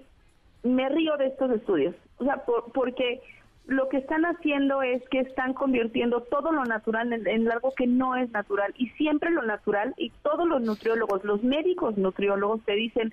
[0.65, 3.21] y me río de estos estudios, o sea, porque
[3.69, 8.17] lo que están haciendo es que están convirtiendo todo lo natural en, algo que no
[8.17, 13.13] es natural y siempre lo natural y todos los nutriólogos, los médicos nutriólogos te dicen,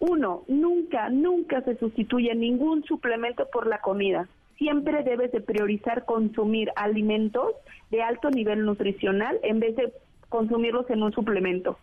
[0.00, 4.26] uno, nunca, nunca se sustituye ningún suplemento por la comida.
[4.56, 7.52] Siempre debes de priorizar consumir alimentos
[7.90, 9.92] de alto nivel nutricional en vez de
[10.28, 11.78] consumirlos en un suplemento.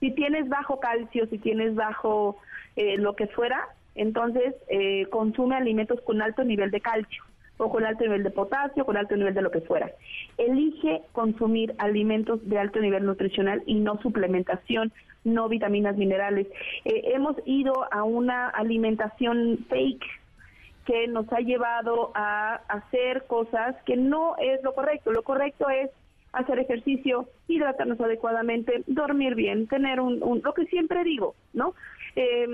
[0.00, 2.38] Si tienes bajo calcio, si tienes bajo
[2.76, 7.22] eh, lo que fuera, entonces eh, consume alimentos con alto nivel de calcio
[7.60, 9.90] o con alto nivel de potasio, con alto nivel de lo que fuera.
[10.38, 14.92] Elige consumir alimentos de alto nivel nutricional y no suplementación,
[15.24, 16.46] no vitaminas, minerales.
[16.84, 20.04] Eh, hemos ido a una alimentación fake
[20.86, 25.12] que nos ha llevado a hacer cosas que no es lo correcto.
[25.12, 25.90] Lo correcto es
[26.32, 31.74] hacer ejercicio, hidratarnos adecuadamente, dormir bien, tener un, lo que siempre digo, ¿no?
[32.16, 32.46] Eh,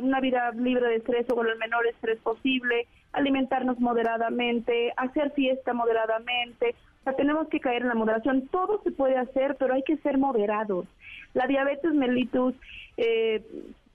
[0.00, 5.74] una vida libre de estrés o con el menor estrés posible, alimentarnos moderadamente, hacer fiesta
[5.74, 6.74] moderadamente.
[7.00, 8.48] O sea, tenemos que caer en la moderación.
[8.48, 10.86] Todo se puede hacer, pero hay que ser moderados.
[11.34, 12.54] La diabetes mellitus,
[12.96, 13.42] eh,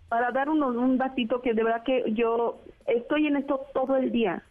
[0.09, 4.11] para dar un, un datito que de verdad que yo estoy en esto todo el
[4.11, 4.43] día,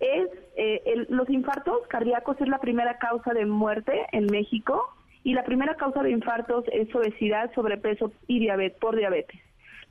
[0.00, 4.94] es eh, los infartos cardíacos es la primera causa de muerte en México
[5.24, 9.40] y la primera causa de infartos es obesidad, sobrepeso y diabetes por diabetes.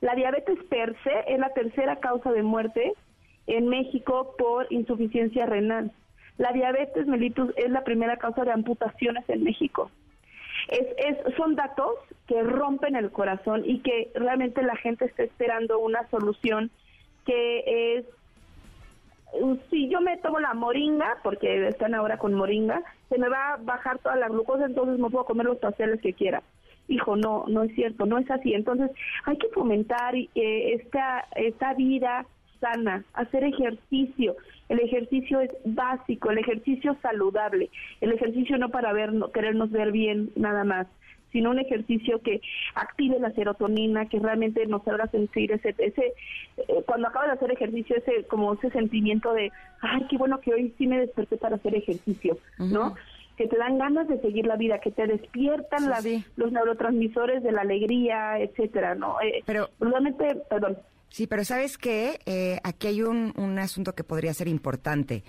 [0.00, 2.92] La diabetes per se es la tercera causa de muerte
[3.46, 5.90] en México por insuficiencia renal.
[6.36, 9.90] La diabetes mellitus es la primera causa de amputaciones en México.
[10.68, 11.94] Es, es, son datos
[12.26, 16.70] que rompen el corazón y que realmente la gente está esperando una solución
[17.24, 18.04] que es
[19.70, 23.56] si yo me tomo la moringa, porque están ahora con moringa, se me va a
[23.58, 26.42] bajar toda la glucosa, entonces me puedo comer los pasteles que quiera.
[26.88, 28.54] Hijo, no, no es cierto, no es así.
[28.54, 28.90] Entonces
[29.24, 32.26] hay que fomentar eh, esta, esta vida
[32.60, 34.36] sana, hacer ejercicio.
[34.68, 37.70] El ejercicio es básico, el ejercicio saludable,
[38.00, 40.86] el ejercicio no para ver, querernos ver bien nada más,
[41.32, 42.40] sino un ejercicio que
[42.74, 46.14] active la serotonina, que realmente nos haga sentir ese, ese
[46.56, 50.54] eh, cuando acabas de hacer ejercicio, ese como ese sentimiento de, ay, qué bueno que
[50.54, 52.94] hoy sí me desperté para hacer ejercicio, ¿no?
[53.38, 55.88] Que te dan ganas de seguir la vida, que te despiertan
[56.36, 59.20] los neurotransmisores de la alegría, etcétera, ¿no?
[59.20, 59.70] Eh, Pero
[60.50, 60.76] perdón.
[61.08, 65.22] Sí, pero sabes que eh, aquí hay un, un asunto que podría ser importante.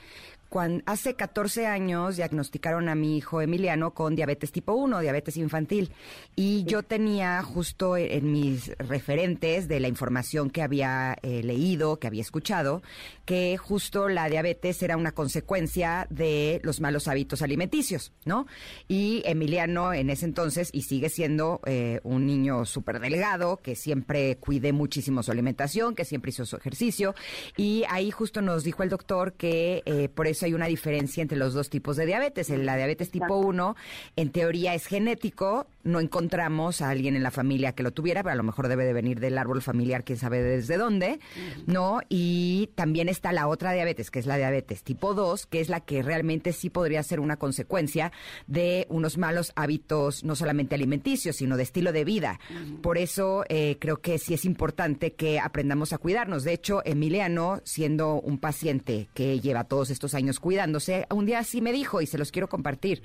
[0.50, 5.92] Cuando, hace 14 años diagnosticaron a mi hijo Emiliano con diabetes tipo 1, diabetes infantil.
[6.36, 12.08] Y yo tenía justo en mis referentes de la información que había eh, leído, que
[12.08, 12.82] había escuchado,
[13.26, 18.48] que justo la diabetes era una consecuencia de los malos hábitos alimenticios, ¿no?
[18.88, 24.38] Y Emiliano en ese entonces, y sigue siendo eh, un niño súper delgado, que siempre
[24.38, 27.14] cuidé muchísimo su alimentación, que siempre hizo su ejercicio.
[27.56, 31.38] Y ahí justo nos dijo el doctor que eh, por eso hay una diferencia entre
[31.38, 32.50] los dos tipos de diabetes.
[32.50, 33.76] La diabetes tipo 1,
[34.16, 35.68] en teoría, es genético.
[35.84, 38.86] No encontramos a alguien en la familia que lo tuviera, pero a lo mejor debe
[38.86, 41.20] de venir del árbol familiar, quién sabe desde dónde,
[41.66, 42.02] ¿no?
[42.10, 45.80] Y también está la otra diabetes, que es la diabetes tipo 2, que es la
[45.80, 48.12] que realmente sí podría ser una consecuencia
[48.48, 52.40] de unos malos hábitos, no solamente alimenticios, sino de estilo de vida.
[52.82, 56.44] Por eso eh, creo que sí es importante que aprendamos a cuidarnos.
[56.44, 61.62] De hecho, Emiliano, siendo un paciente que lleva todos estos años cuidándose, un día sí
[61.62, 63.04] me dijo, y se los quiero compartir,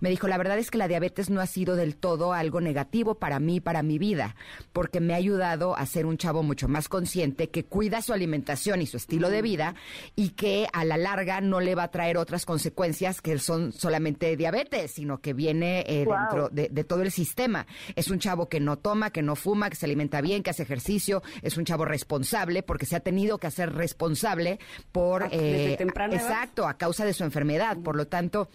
[0.00, 3.16] me dijo, la verdad es que la diabetes no ha sido del todo algo negativo
[3.16, 4.36] para mí, para mi vida,
[4.72, 8.82] porque me ha ayudado a ser un chavo mucho más consciente, que cuida su alimentación
[8.82, 9.74] y su estilo de vida,
[10.14, 14.36] y que a la larga no le va a traer otras consecuencias que son solamente
[14.36, 17.66] diabetes, sino que viene eh, dentro de, todo el sistema.
[17.94, 20.62] Es un chavo que no toma, que no fuma, que se alimenta bien, que hace
[20.62, 24.58] ejercicio, es un chavo responsable, porque se ha tenido que hacer responsable
[24.92, 25.24] por...
[25.24, 25.76] Ah, eh,
[26.12, 27.76] exacto, a causa de su enfermedad.
[27.78, 28.48] Por lo tanto,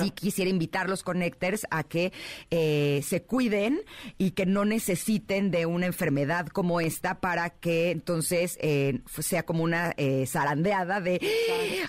[0.00, 2.12] Sí quisiera invitar los connectors a que
[2.50, 3.80] eh, se cuiden
[4.18, 9.64] y que no necesiten de una enfermedad como esta para que entonces eh, sea como
[9.64, 11.20] una eh, zarandeada de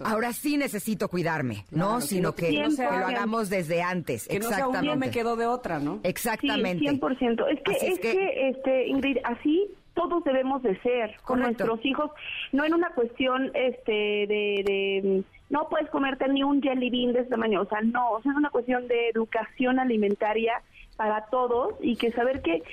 [0.03, 2.01] ahora sí necesito cuidarme, ¿no?
[2.01, 4.27] Sino que, lo hagamos desde antes.
[4.27, 4.87] Que Exactamente.
[4.87, 5.99] No me quedo de otra, ¿no?
[6.03, 6.89] Exactamente.
[6.89, 7.45] Sí, 100%.
[7.49, 12.11] Es que, es, que, este, Ingrid, así todos debemos de ser con nuestros hijos,
[12.51, 17.37] no en una cuestión este de no puedes comerte ni un jelly bean de esta
[17.37, 20.61] mañana, o sea, no, o sea, es una cuestión de educación alimentaria
[20.95, 22.63] para todos y que saber que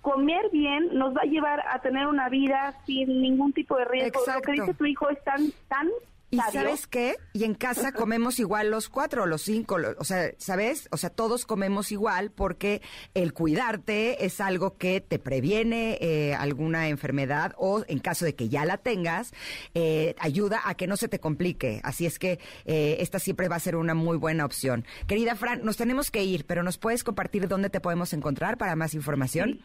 [0.00, 4.20] comer bien nos va a llevar a tener una vida sin ningún tipo de riesgo.
[4.34, 5.88] Lo que dice tu hijo es tan, tan
[6.32, 7.16] ¿Y sabes qué?
[7.34, 10.88] Y en casa comemos igual los cuatro, los cinco, o sea, ¿sabes?
[10.90, 12.80] O sea, todos comemos igual porque
[13.12, 18.48] el cuidarte es algo que te previene eh, alguna enfermedad o en caso de que
[18.48, 19.34] ya la tengas,
[19.74, 21.82] eh, ayuda a que no se te complique.
[21.84, 24.86] Así es que eh, esta siempre va a ser una muy buena opción.
[25.06, 28.74] Querida Fran, nos tenemos que ir, pero ¿nos puedes compartir dónde te podemos encontrar para
[28.74, 29.60] más información?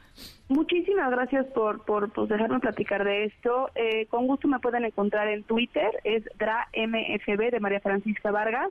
[0.49, 3.69] Muchísimas gracias por, por, por, dejarnos platicar de esto.
[4.09, 6.25] con gusto me pueden encontrar en Twitter, es
[6.75, 8.69] MFB de María Francisca Vargas.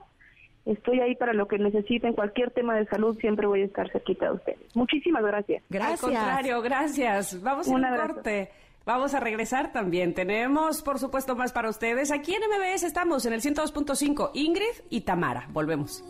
[0.65, 4.27] Estoy ahí para lo que necesiten, cualquier tema de salud, siempre voy a estar cerquita
[4.27, 4.77] de ustedes.
[4.77, 5.63] Muchísimas gracias.
[5.71, 6.03] Gracias.
[6.03, 7.41] Al contrario, gracias.
[7.43, 8.51] Vamos a un corte.
[8.85, 10.15] Vamos a regresar también.
[10.15, 12.11] Tenemos, por supuesto, más para ustedes.
[12.11, 14.31] Aquí en MBS estamos en el 102.5.
[14.35, 15.47] Ingrid y Tamara.
[15.51, 16.05] Volvemos.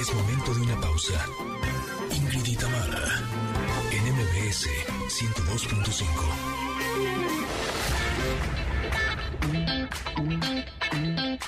[0.00, 1.26] Es momento de una pausa.
[2.12, 3.44] Ingrid y Tamara
[3.92, 4.68] en MBS
[5.08, 6.53] 102.5.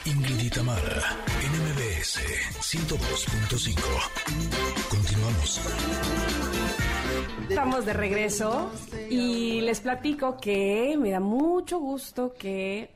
[0.04, 2.18] Ingrid y NMBS
[2.60, 4.88] 102.5.
[4.88, 5.60] Continuamos.
[7.48, 8.72] Estamos de regreso
[9.08, 12.90] y les platico que me da mucho gusto que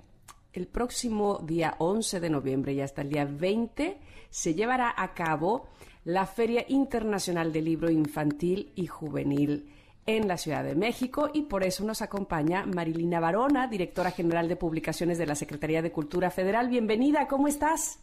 [0.53, 3.96] el próximo día 11 de noviembre y hasta el día 20
[4.29, 5.68] se llevará a cabo
[6.05, 9.70] la Feria Internacional del Libro Infantil y Juvenil
[10.06, 14.56] en la Ciudad de México y por eso nos acompaña Marilina Barona, directora general de
[14.56, 16.68] publicaciones de la Secretaría de Cultura Federal.
[16.68, 18.02] Bienvenida, ¿cómo estás?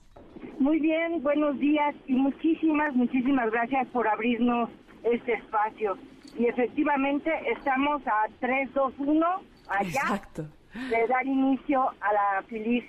[0.60, 4.70] Muy bien, buenos días y muchísimas, muchísimas gracias por abrirnos
[5.04, 5.98] este espacio.
[6.38, 9.26] Y efectivamente estamos a 3, 2, 1
[9.70, 10.22] allá
[10.90, 12.84] de dar inicio a la FILIS.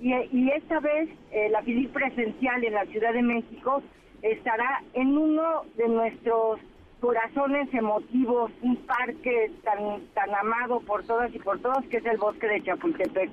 [0.00, 3.82] Y, esta vez eh, la FILIS presencial en la Ciudad de México
[4.22, 6.60] estará en uno de nuestros
[7.02, 12.16] corazones emotivos, un parque tan, tan amado por todas y por todos, que es el
[12.16, 13.30] bosque de Chapultepec.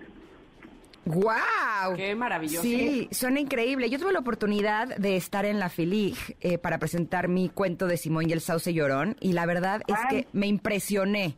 [1.05, 1.95] ¡Guau!
[1.95, 2.63] ¡Qué maravilloso!
[2.63, 3.89] Sí, suena increíble.
[3.91, 7.97] Yo tuve la oportunidad de estar en la FILIG eh, para presentar mi cuento de
[7.97, 11.37] Simón y el Sauce Llorón y la verdad es que me impresioné.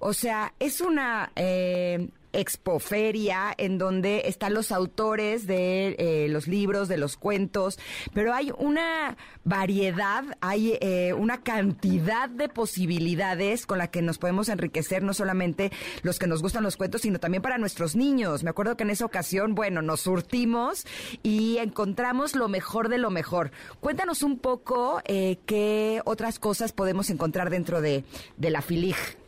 [0.00, 6.88] O sea, es una eh, expoferia en donde están los autores de eh, los libros,
[6.88, 7.78] de los cuentos,
[8.14, 14.48] pero hay una variedad, hay eh, una cantidad de posibilidades con la que nos podemos
[14.48, 18.44] enriquecer, no solamente los que nos gustan los cuentos, sino también para nuestros niños.
[18.44, 20.86] Me acuerdo que en esa ocasión, bueno, nos surtimos
[21.22, 23.50] y encontramos lo mejor de lo mejor.
[23.80, 28.04] Cuéntanos un poco eh, qué otras cosas podemos encontrar dentro de,
[28.36, 29.19] de la FILIG.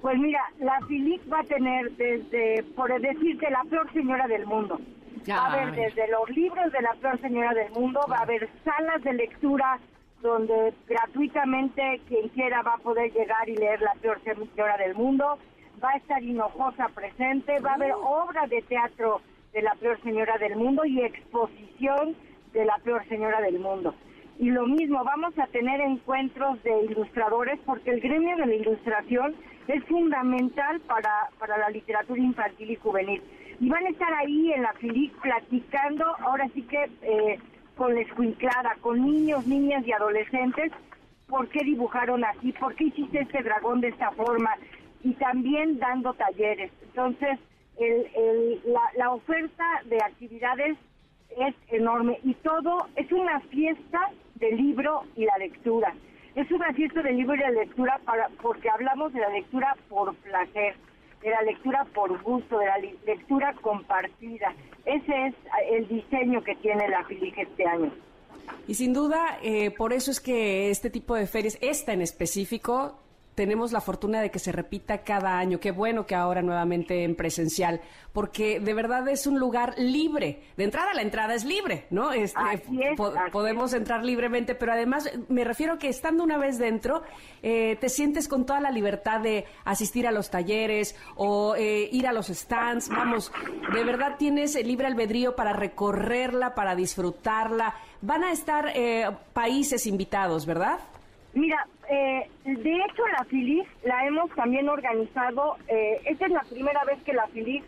[0.00, 4.80] Pues mira, la FILIC va a tener desde, por decirte, la peor señora del mundo.
[5.28, 8.48] Va a haber desde los libros de la peor señora del mundo, va a haber
[8.64, 9.78] salas de lectura
[10.22, 15.38] donde gratuitamente quien quiera va a poder llegar y leer la peor señora del mundo.
[15.82, 19.20] Va a estar Hinojosa presente, va a haber obra de teatro
[19.52, 22.16] de la peor señora del mundo y exposición
[22.52, 23.94] de la peor señora del mundo.
[24.38, 29.34] Y lo mismo, vamos a tener encuentros de ilustradores porque el gremio de la ilustración
[29.68, 33.22] es fundamental para, para la literatura infantil y juvenil.
[33.60, 37.38] Y van a estar ahí en la FILIC platicando, ahora sí que eh,
[37.76, 40.72] con la escuinclada, con niños, niñas y adolescentes,
[41.28, 44.50] por qué dibujaron así, por qué hiciste este dragón de esta forma,
[45.04, 46.72] y también dando talleres.
[46.82, 47.38] Entonces,
[47.78, 50.76] el, la, la oferta de actividades
[51.36, 55.94] es enorme y todo es una fiesta del libro y la lectura.
[56.38, 60.14] Es una fiesta del libro y la lectura para, porque hablamos de la lectura por
[60.14, 60.76] placer,
[61.20, 64.54] de la lectura por gusto, de la lectura compartida.
[64.84, 65.34] Ese es
[65.68, 67.90] el diseño que tiene la FILIG este año.
[68.68, 73.00] Y sin duda, eh, por eso es que este tipo de ferias, esta en específico,
[73.38, 75.60] tenemos la fortuna de que se repita cada año.
[75.60, 77.80] Qué bueno que ahora nuevamente en presencial,
[78.12, 80.42] porque de verdad es un lugar libre.
[80.56, 82.10] De entrada, la entrada es libre, ¿no?
[82.10, 82.40] Este,
[83.30, 87.02] podemos entrar libremente, pero además me refiero que estando una vez dentro,
[87.44, 92.08] eh, te sientes con toda la libertad de asistir a los talleres o eh, ir
[92.08, 92.88] a los stands.
[92.88, 93.30] Vamos,
[93.72, 97.76] de verdad tienes el libre albedrío para recorrerla, para disfrutarla.
[98.02, 100.80] Van a estar eh, países invitados, ¿verdad?
[101.38, 106.82] Mira, eh, de hecho la FILIS la hemos también organizado, eh, esta es la primera
[106.82, 107.62] vez que la FILIS,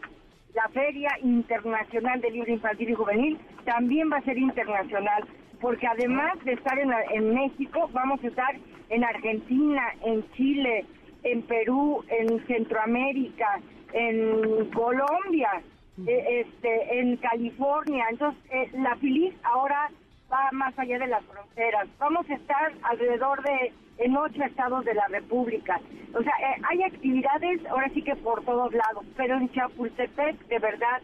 [0.54, 5.24] la Feria Internacional de Libro Infantil y Juvenil, también va a ser internacional,
[5.60, 8.56] porque además de estar en, en México, vamos a estar
[8.88, 10.84] en Argentina, en Chile,
[11.22, 13.60] en Perú, en Centroamérica,
[13.92, 15.62] en Colombia,
[16.08, 18.04] eh, este, en California.
[18.10, 19.90] Entonces, la FILIS ahora
[20.32, 21.88] va más allá de las fronteras.
[21.98, 25.78] Vamos a estar alrededor de en ocho estados de la República.
[26.14, 30.58] O sea, eh, hay actividades ahora sí que por todos lados, pero en Chapultepec, de
[30.58, 31.02] verdad,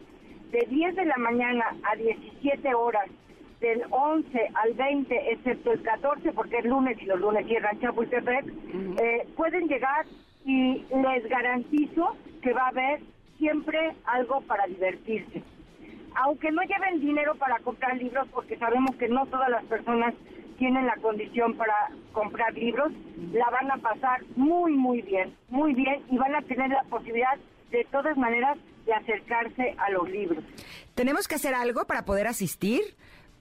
[0.51, 3.07] de 10 de la mañana a 17 horas,
[3.59, 8.45] del 11 al 20, excepto el 14, porque es lunes y los lunes cierran Chapultepec,
[9.01, 10.05] eh, pueden llegar
[10.45, 12.99] y les garantizo que va a haber
[13.37, 15.43] siempre algo para divertirse.
[16.23, 20.13] Aunque no lleven dinero para comprar libros, porque sabemos que no todas las personas
[20.57, 21.73] tienen la condición para
[22.11, 22.91] comprar libros,
[23.31, 27.37] la van a pasar muy, muy bien, muy bien, y van a tener la posibilidad,
[27.69, 30.43] de todas maneras, de acercarse a los libros.
[30.95, 32.81] ¿Tenemos que hacer algo para poder asistir?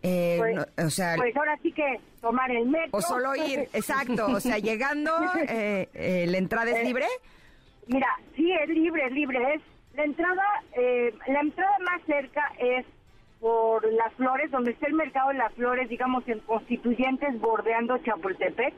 [0.02, 2.90] Eh, pues, o sea, pues ahora sí que tomar el metro.
[2.92, 4.26] O solo ir, exacto.
[4.26, 5.12] O sea, llegando,
[5.48, 7.06] eh, eh, ¿la entrada es libre?
[7.86, 9.54] Mira, sí, es libre, es libre.
[9.54, 9.62] Es
[9.97, 10.44] la entrada,
[11.26, 12.84] la entrada más cerca es
[13.40, 18.74] por Las Flores, donde está el mercado de Las Flores, digamos, en Constituyentes, bordeando Chapultepec,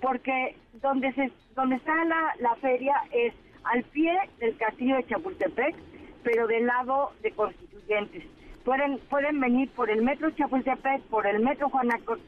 [0.00, 3.34] porque donde se donde está la, la feria es
[3.64, 5.74] al pie del castillo de Chapultepec,
[6.22, 8.24] pero del lado de Constituyentes.
[8.64, 11.68] Pueden, pueden venir por el metro Chapultepec, por el metro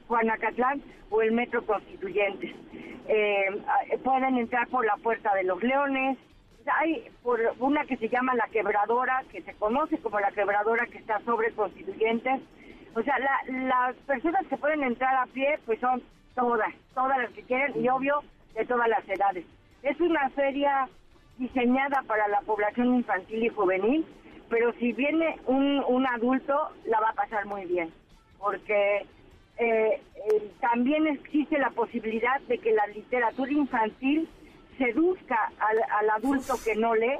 [0.08, 2.54] Juanacatlán o el metro Constituyentes.
[3.08, 3.62] Eh,
[4.02, 6.18] pueden entrar por la Puerta de los Leones.
[6.66, 10.98] Hay por una que se llama La Quebradora, que se conoce como La Quebradora, que
[10.98, 12.40] está sobre Constituyentes.
[12.94, 13.16] O sea,
[13.48, 16.02] las personas que pueden entrar a pie, pues son
[16.34, 18.22] todas, todas las que quieren y obvio
[18.54, 19.44] de todas las edades.
[19.82, 20.88] Es una feria
[21.38, 24.06] diseñada para la población infantil y juvenil
[24.50, 27.90] pero si viene un, un adulto, la va a pasar muy bien,
[28.38, 29.06] porque
[29.56, 34.28] eh, eh, también existe la posibilidad de que la literatura infantil
[34.80, 37.18] seduzca al, adulto que no lee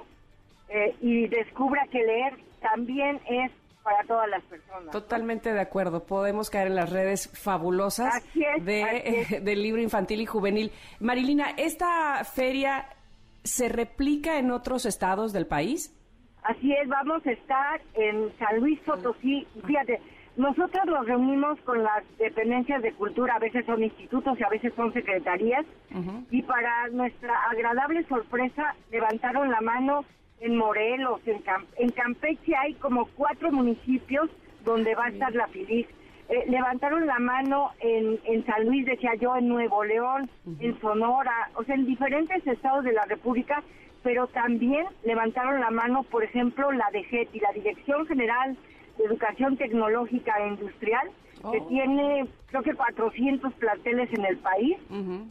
[0.70, 3.52] eh, y descubra que leer también es
[3.82, 4.90] para todas las personas.
[4.90, 6.04] Totalmente de acuerdo.
[6.04, 10.72] Podemos caer en las redes fabulosas de, del libro infantil y juvenil.
[11.00, 12.86] Marilina, ¿esta feria
[13.42, 15.96] se replica en otros estados del país?
[16.42, 19.46] Así es, vamos a estar en San Luis Potosí.
[19.66, 20.00] Fíjate,
[20.40, 24.72] nosotros nos reunimos con las dependencias de cultura, a veces son institutos y a veces
[24.74, 25.66] son secretarías,
[26.30, 30.04] y para nuestra agradable sorpresa levantaron la mano
[30.40, 31.42] en Morelos, en,
[31.76, 34.30] en Campeche hay como cuatro municipios
[34.64, 35.86] donde va a estar la FILIS.
[36.30, 40.30] Eh, levantaron la mano en, en San Luis, decía yo, en Nuevo León,
[40.60, 43.62] en Sonora, o sea, en diferentes estados de la República
[44.02, 48.69] pero también levantaron la mano, por ejemplo, la DGET la Dirección General de
[49.04, 51.10] Educación Tecnológica e Industrial,
[51.50, 51.66] que oh.
[51.68, 54.76] tiene creo que 400 planteles en el país,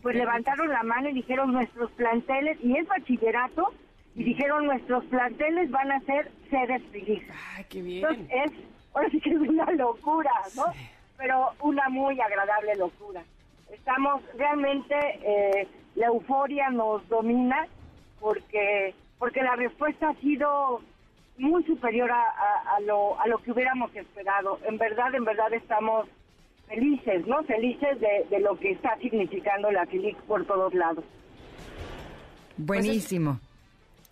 [0.02, 3.74] pues levantaron la mano y dijeron nuestros planteles, y es bachillerato,
[4.16, 7.30] y dijeron nuestros planteles van a ser sedes felices.
[7.58, 8.06] ¡Ay, qué bien!
[8.06, 8.52] Entonces es,
[8.94, 10.66] ahora sí que es una locura, ¿no?
[11.18, 13.22] Pero una muy agradable locura.
[13.72, 17.68] Estamos realmente, eh, la euforia nos domina
[18.20, 20.82] porque porque la respuesta ha sido
[21.40, 24.60] muy superior a, lo, a lo que hubiéramos esperado.
[24.66, 26.08] En verdad, en verdad estamos
[26.68, 27.44] felices, ¿no?
[27.44, 31.04] Felices de, lo que está significando la FILIC por todos lados.
[32.58, 33.40] Buenísimo.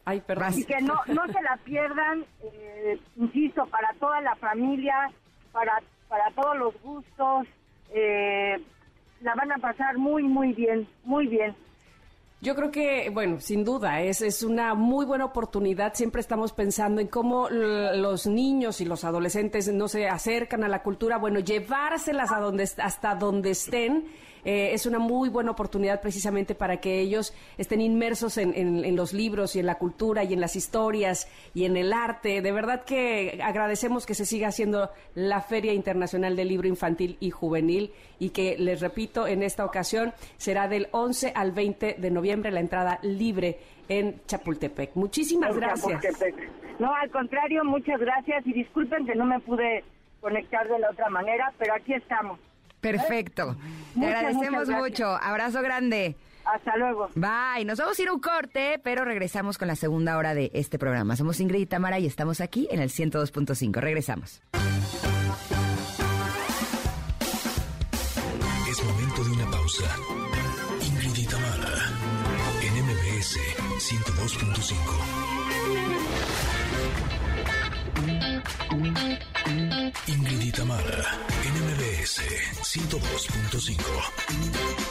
[0.06, 0.46] Ay, perdón.
[0.46, 5.12] Así que no, no se la pierdan, eh, insisto, para toda la familia,
[5.52, 7.48] para, para todos los gustos,
[7.94, 8.56] eh,
[9.22, 11.56] la van a pasar muy, muy bien, muy bien.
[12.40, 15.96] Yo creo que, bueno, sin duda, es, es una muy buena oportunidad.
[15.96, 20.84] Siempre estamos pensando en cómo los niños y los adolescentes no se acercan a la
[20.84, 21.18] cultura.
[21.18, 24.06] Bueno, llevárselas a donde, hasta donde estén
[24.48, 29.58] eh, es una muy buena oportunidad precisamente para que ellos estén inmersos en, los libros
[29.58, 32.42] y en la cultura y en las historias y en el arte.
[32.42, 37.30] De verdad que agradecemos que se siga haciendo la Feria Internacional del Libro Infantil y
[37.30, 42.50] Juvenil y que, les repito, en esta ocasión será del 11 al 20 de noviembre
[42.50, 44.92] la entrada libre en Chapultepec.
[44.96, 46.02] Muchísimas gracias.
[46.80, 49.84] No, al contrario, muchas gracias y disculpen que no me pude
[50.22, 52.40] conectar de la otra manera, pero aquí estamos.
[52.82, 53.56] Perfecto.
[54.00, 55.08] Te agradecemos mucho.
[55.08, 56.16] Abrazo grande.
[56.46, 57.10] Hasta luego.
[57.16, 57.66] Bye.
[57.66, 60.80] Nos vamos a ir a un corte, pero regresamos con la segunda hora de este
[60.80, 61.16] programa.
[61.16, 63.80] Somos Ingrid y Tamara y estamos aquí en el 102.5.
[63.80, 64.42] Regresamos.
[68.70, 69.96] Es momento de una pausa.
[70.82, 72.08] Ingrid y Tamara
[72.64, 73.38] en MBS
[73.80, 75.17] 102.5.
[80.08, 81.04] Ingrid y Tamara,
[81.44, 82.22] NMBS
[82.62, 83.78] 102.5.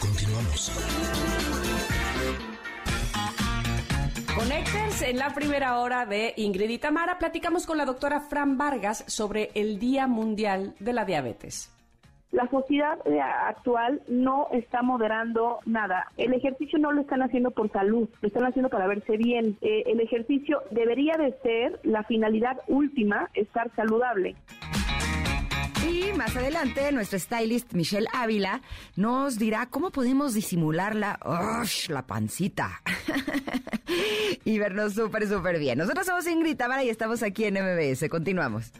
[0.00, 0.72] Continuamos.
[4.34, 9.04] Connectors, en la primera hora de Ingrid y Tamara platicamos con la doctora Fran Vargas
[9.06, 11.75] sobre el Día Mundial de la Diabetes.
[12.32, 16.10] La sociedad eh, actual no está moderando nada.
[16.16, 19.56] El ejercicio no lo están haciendo por salud, lo están haciendo para verse bien.
[19.60, 24.34] Eh, el ejercicio debería de ser la finalidad última, estar saludable.
[25.88, 28.60] Y más adelante, nuestro stylist Michelle Ávila
[28.96, 31.18] nos dirá cómo podemos disimular la,
[31.88, 32.82] la pancita
[34.44, 35.78] y vernos súper, súper bien.
[35.78, 38.08] Nosotros somos Ingrid Tamara y estamos aquí en MBS.
[38.08, 38.72] Continuamos.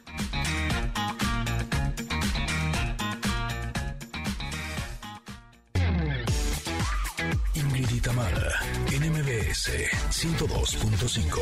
[8.06, 8.52] Tamara,
[8.92, 9.68] en MBS
[10.12, 11.40] 102.5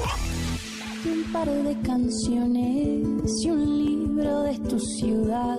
[1.05, 5.59] un par de canciones y un libro de tu ciudad.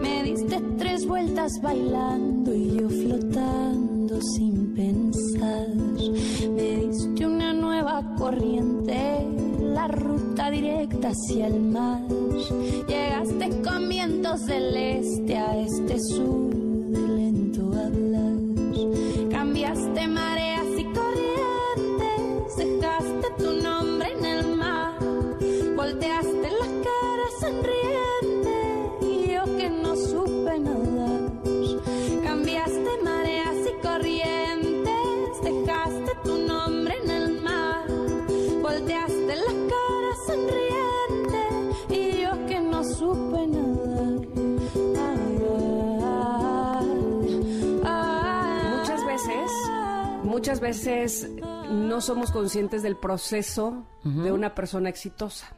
[0.00, 5.74] Me diste tres vueltas bailando y yo flotando sin pensar.
[6.54, 9.26] Me diste una nueva corriente,
[9.58, 12.00] la ruta directa hacia el mar.
[12.86, 18.16] Llegaste con vientos del este a este sur de lento hablar.
[19.56, 24.56] Cambiaste mareas y corrientes, dejaste tu nombre en el
[25.74, 27.75] Volteaste la cara sonriente
[50.46, 51.28] muchas veces
[51.72, 55.56] no somos conscientes del proceso de una persona exitosa.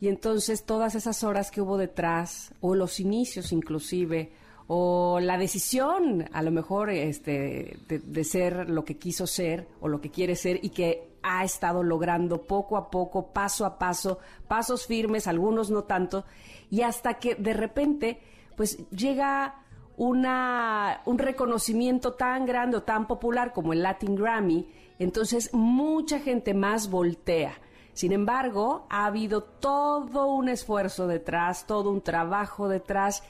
[0.00, 4.32] Y entonces todas esas horas que hubo detrás, o los inicios inclusive,
[4.66, 10.00] o la decisión a lo mejor este, de, ser lo que quiso ser o lo
[10.00, 14.86] que quiere ser y que ha estado logrando poco a poco, paso a paso, pasos
[14.86, 16.24] firmes, algunos no tanto,
[16.68, 18.18] y hasta que de repente
[18.56, 19.66] pues llega
[20.00, 24.66] una, un reconocimiento tan grande o tan popular como el Latin Grammy,
[24.98, 27.52] entonces mucha gente más voltea
[27.92, 33.22] sin embargo, ha habido todo un esfuerzo detrás, todo un trabajo detrás,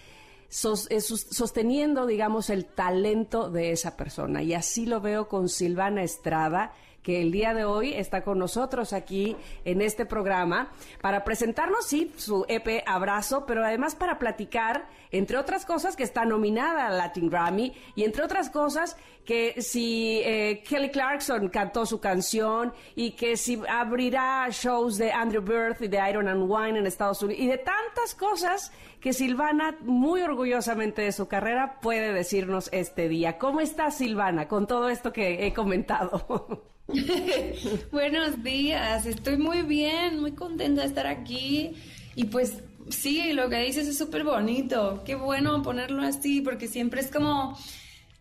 [0.91, 4.43] eh, sosteniendo, digamos, el talento de esa persona.
[4.43, 8.93] Y así lo veo con Silvana Estrada que el día de hoy está con nosotros
[8.93, 10.71] aquí en este programa
[11.01, 16.25] para presentarnos, sí, su EP Abrazo, pero además para platicar, entre otras cosas, que está
[16.25, 22.01] nominada al Latin Grammy y entre otras cosas que si eh, Kelly Clarkson cantó su
[22.01, 26.87] canción y que si abrirá shows de Andrew Birth y de Iron and Wine en
[26.87, 32.69] Estados Unidos y de tantas cosas que Silvana, muy orgullosamente de su carrera, puede decirnos
[32.73, 33.39] este día.
[33.39, 36.65] ¿Cómo está Silvana con todo esto que he comentado?
[37.93, 41.73] Buenos días, estoy muy bien, muy contenta de estar aquí.
[42.15, 47.01] Y pues sí, lo que dices es súper bonito, qué bueno ponerlo así porque siempre
[47.01, 47.57] es como,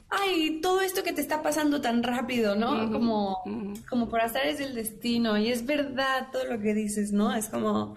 [0.10, 2.92] ay, todo esto que te está pasando tan rápido, ¿no?
[2.92, 3.42] Como,
[3.90, 5.38] como por hacer es el destino.
[5.38, 7.34] Y es verdad todo lo que dices, ¿no?
[7.34, 7.96] Es como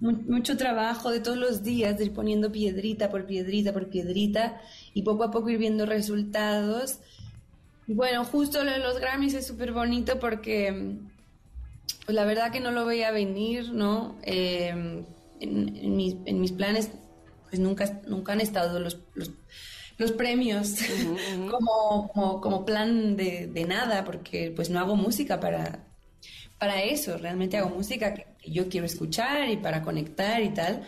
[0.00, 4.60] mucho trabajo de todos los días de ir poniendo piedrita por piedrita por piedrita
[4.92, 6.98] y poco a poco ir viendo resultados
[7.86, 10.96] bueno, justo lo de los Grammys es súper bonito porque
[12.04, 14.16] pues la verdad que no lo veía venir, ¿no?
[14.22, 15.04] Em,
[15.40, 15.96] en,
[16.40, 16.90] mis, planes
[17.48, 20.76] pues nunca, nunca han estado los, los, premios
[21.50, 25.84] como, como, plan de, de, nada, porque pues no hago música para,
[26.58, 30.82] para eso, realmente hago música que yo quiero escuchar y para conectar y tal.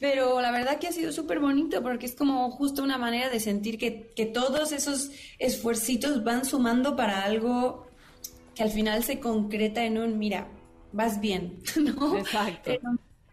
[0.00, 3.38] Pero la verdad que ha sido súper bonito porque es como justo una manera de
[3.38, 7.86] sentir que, que todos esos esfuercitos van sumando para algo
[8.54, 10.48] que al final se concreta en un, mira,
[10.92, 12.16] vas bien, ¿no?
[12.16, 12.72] Exacto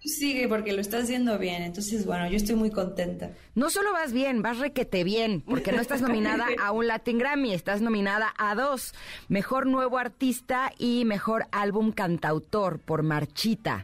[0.03, 1.63] sigue porque lo estás haciendo bien.
[1.63, 3.31] Entonces, bueno, yo estoy muy contenta.
[3.55, 7.53] No solo vas bien, vas requete bien, porque no estás nominada a un Latin Grammy,
[7.53, 8.93] estás nominada a dos.
[9.27, 13.83] Mejor nuevo artista y mejor álbum cantautor por Marchita.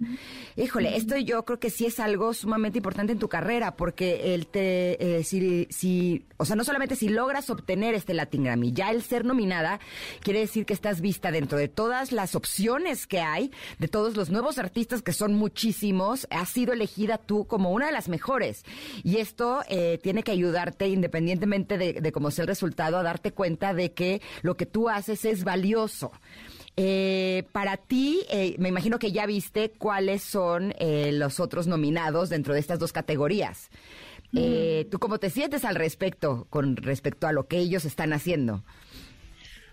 [0.56, 4.48] Híjole, esto yo creo que sí es algo sumamente importante en tu carrera, porque el
[4.48, 8.92] te, eh, si, si, o sea, no solamente si logras obtener este Latin Grammy, ya
[8.92, 9.80] el ser nominada
[10.22, 14.30] quiere decir que estás vista dentro de todas las opciones que hay, de todos los
[14.30, 18.64] nuevos artistas que son muchísimos has sido elegida tú como una de las mejores.
[19.04, 23.74] Y esto eh, tiene que ayudarte, independientemente de, cómo sea el resultado, a darte cuenta
[23.74, 26.12] de que lo que tú haces es valioso.
[26.76, 32.54] Eh, para ti, eh, me imagino que ya viste cuáles son los otros nominados dentro
[32.54, 33.70] de estas dos categorías.
[34.32, 34.90] Mm.
[34.90, 38.64] ¿Tú cómo te sientes al respecto con respecto a lo que ellos están haciendo?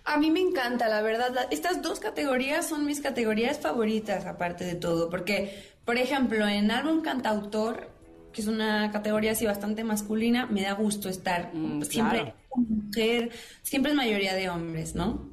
[0.04, 1.46] A mí me encanta, la verdad.
[1.50, 7.02] Estas dos categorías son mis categorías favoritas, aparte de todo, porque, por ejemplo, en álbum
[7.02, 7.90] cantautor,
[8.32, 12.34] que es una categoría así bastante masculina, me da gusto estar Mm, siempre claro.
[12.56, 13.30] mujer,
[13.62, 15.28] siempre es mayoría de hombres, ¿no?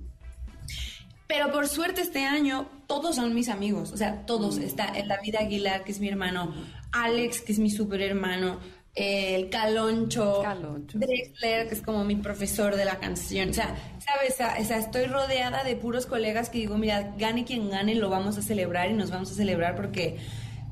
[1.28, 4.58] Pero por suerte este año todos son mis amigos, o sea, todos.
[4.58, 6.54] Está el David Aguilar, que es mi hermano,
[6.94, 8.60] Alex, que es mi super hermano,
[8.98, 10.98] el Caloncho, Caloncho.
[10.98, 13.52] Drexler, que es como mi profesor de la canción.
[13.52, 14.34] O sea, ¿sabes?
[14.34, 18.38] O sea, estoy rodeada de puros colegas que digo, mira, gane quien gane, lo vamos
[18.40, 20.18] a celebrar y nos vamos a celebrar porque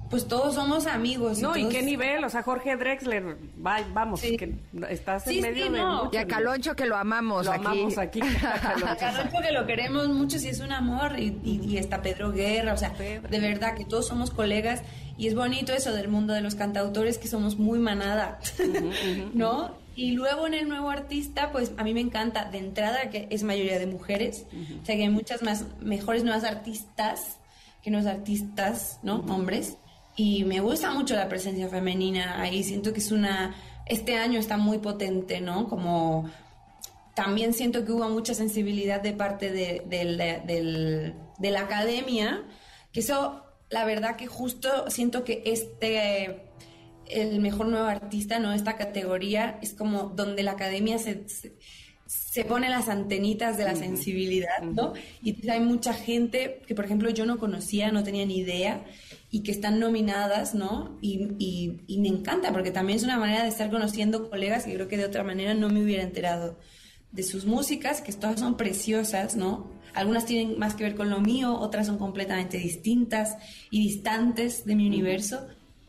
[0.09, 1.39] pues todos somos amigos.
[1.39, 2.23] No, ¿y todos- qué nivel?
[2.23, 4.37] O sea, Jorge Drexler, va- vamos, Sí.
[4.37, 4.55] que
[4.89, 6.03] estás Sí, en medio sí, de no.
[6.05, 6.27] mucho Y a.
[6.27, 7.65] Caloncho que lo amamos Lo aquí.
[7.65, 8.19] amamos aquí.
[8.45, 12.31] A Caloncho que lo queremos mucho, si es un amor, y, y, y está Pedro
[12.31, 13.27] Guerra, o sea, Pedro.
[13.29, 14.83] de verdad que todos somos colegas,
[15.17, 18.39] y es bonito eso del mundo de los cantautores, que somos muy manada,
[19.33, 19.71] ¿no?
[19.97, 23.43] Y luego en el nuevo artista, pues a mí me encanta, de entrada, que es
[23.43, 24.45] mayoría de mujeres,
[24.81, 27.37] o sea que hay muchas más, mejores nuevas artistas
[27.81, 29.17] que nuevos artistas, ¿no?
[29.29, 29.77] Hombres.
[30.15, 33.55] Y me gusta mucho la presencia femenina ahí, siento que es una...
[33.85, 35.67] Este año está muy potente, ¿no?
[35.67, 36.29] Como
[37.15, 42.43] también siento que hubo mucha sensibilidad de parte de, del- del- de la academia,
[42.91, 46.49] que eso, la verdad que justo siento que este,
[47.07, 48.53] el mejor nuevo artista, ¿no?
[48.53, 51.53] Esta categoría es como donde la academia se, se,
[52.07, 54.93] se pone las antenitas de la sensibilidad, ¿no?
[55.21, 58.83] Y hay mucha gente que, por ejemplo, yo no conocía, no tenía ni idea,
[59.35, 60.97] y que están nominadas, ¿no?
[61.01, 64.73] Y, y- y me encanta, porque también es una manera de estar conociendo colegas que
[64.73, 66.57] creo que de otra manera no me hubiera enterado
[67.11, 69.69] de sus músicas, que todas son preciosas, ¿no?
[69.93, 73.35] Algunas tienen más que ver con lo mío, otras son completamente distintas
[73.69, 75.45] y distantes de mi universo,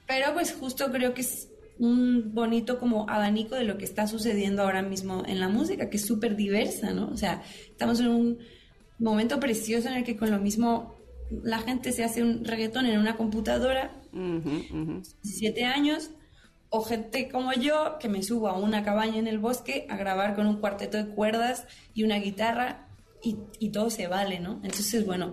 [0.09, 1.47] pero pues justo creo que es
[1.79, 5.99] un bonito como abanico de lo que está sucediendo ahora mismo en la música, que
[5.99, 7.11] es súper diversa, ¿no?
[7.11, 8.39] O sea, estamos en un
[8.99, 10.96] momento precioso en el que con lo mismo
[11.31, 16.11] la gente se hace un reggaetón en una computadora, 17 años,
[16.69, 20.35] o gente como yo que me subo a una cabaña en el bosque a grabar
[20.35, 22.89] con un cuarteto de cuerdas y una guitarra
[23.23, 24.61] y, y todo se vale, ¿no?
[24.63, 25.33] Entonces, bueno,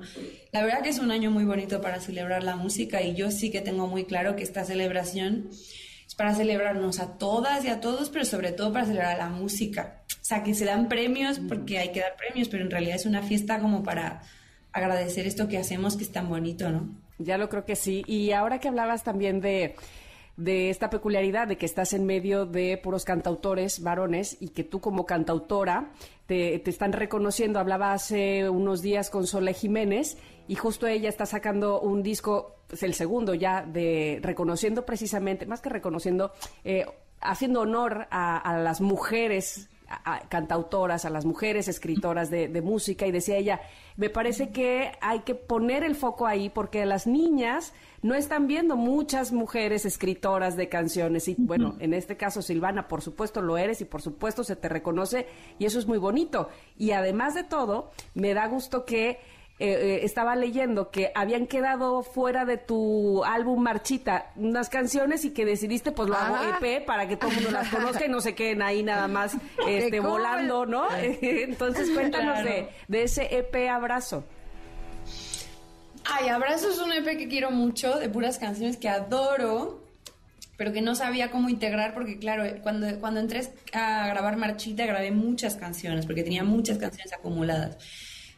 [0.51, 3.51] la verdad que es un año muy bonito para celebrar la música y yo sí
[3.51, 5.49] que tengo muy claro que esta celebración
[6.07, 10.03] es para celebrarnos a todas y a todos, pero sobre todo para celebrar la música.
[10.21, 13.05] O sea, que se dan premios porque hay que dar premios, pero en realidad es
[13.05, 14.21] una fiesta como para
[14.73, 16.89] agradecer esto que hacemos que es tan bonito, ¿no?
[17.19, 18.03] Ya lo creo que sí.
[18.07, 19.75] Y ahora que hablabas también de,
[20.35, 24.81] de esta peculiaridad de que estás en medio de puros cantautores varones y que tú
[24.81, 25.91] como cantautora
[26.25, 27.59] te, te están reconociendo.
[27.59, 30.17] Hablaba hace unos días con Sole Jiménez
[30.47, 35.61] y justo ella está sacando un disco, es el segundo ya, de reconociendo precisamente, más
[35.61, 36.85] que reconociendo, eh,
[37.21, 39.69] haciendo honor a las mujeres
[40.03, 43.61] a- a cantautoras, a las mujeres escritoras de, de música y decía ella,
[43.97, 48.75] me parece que hay que poner el foco ahí porque las niñas no están viendo
[48.75, 53.79] muchas mujeres escritoras de canciones y bueno, en este caso Silvana, por supuesto lo eres
[53.81, 55.27] y por supuesto se te reconoce
[55.59, 56.49] y eso es muy bonito.
[56.77, 59.19] Y además de todo, me da gusto que
[59.59, 65.31] eh, eh, estaba leyendo que habían quedado fuera de tu álbum Marchita unas canciones y
[65.31, 66.59] que decidiste pues lo hago Ah.
[66.61, 69.35] EP para que todo el mundo las conozca y no se queden ahí nada más
[69.67, 70.09] este, cool!
[70.09, 70.87] volando, ¿no?
[70.95, 72.49] Entonces cuéntanos Claro.
[72.49, 74.23] de, de ese EP Abrazo.
[76.05, 79.83] Ay, Abrazo es un EP que quiero mucho, de puras canciones que adoro,
[80.57, 83.41] pero que no sabía cómo integrar, porque claro, cuando, cuando entré
[83.71, 87.77] a grabar Marchita grabé muchas canciones, porque tenía muchas canciones acumuladas.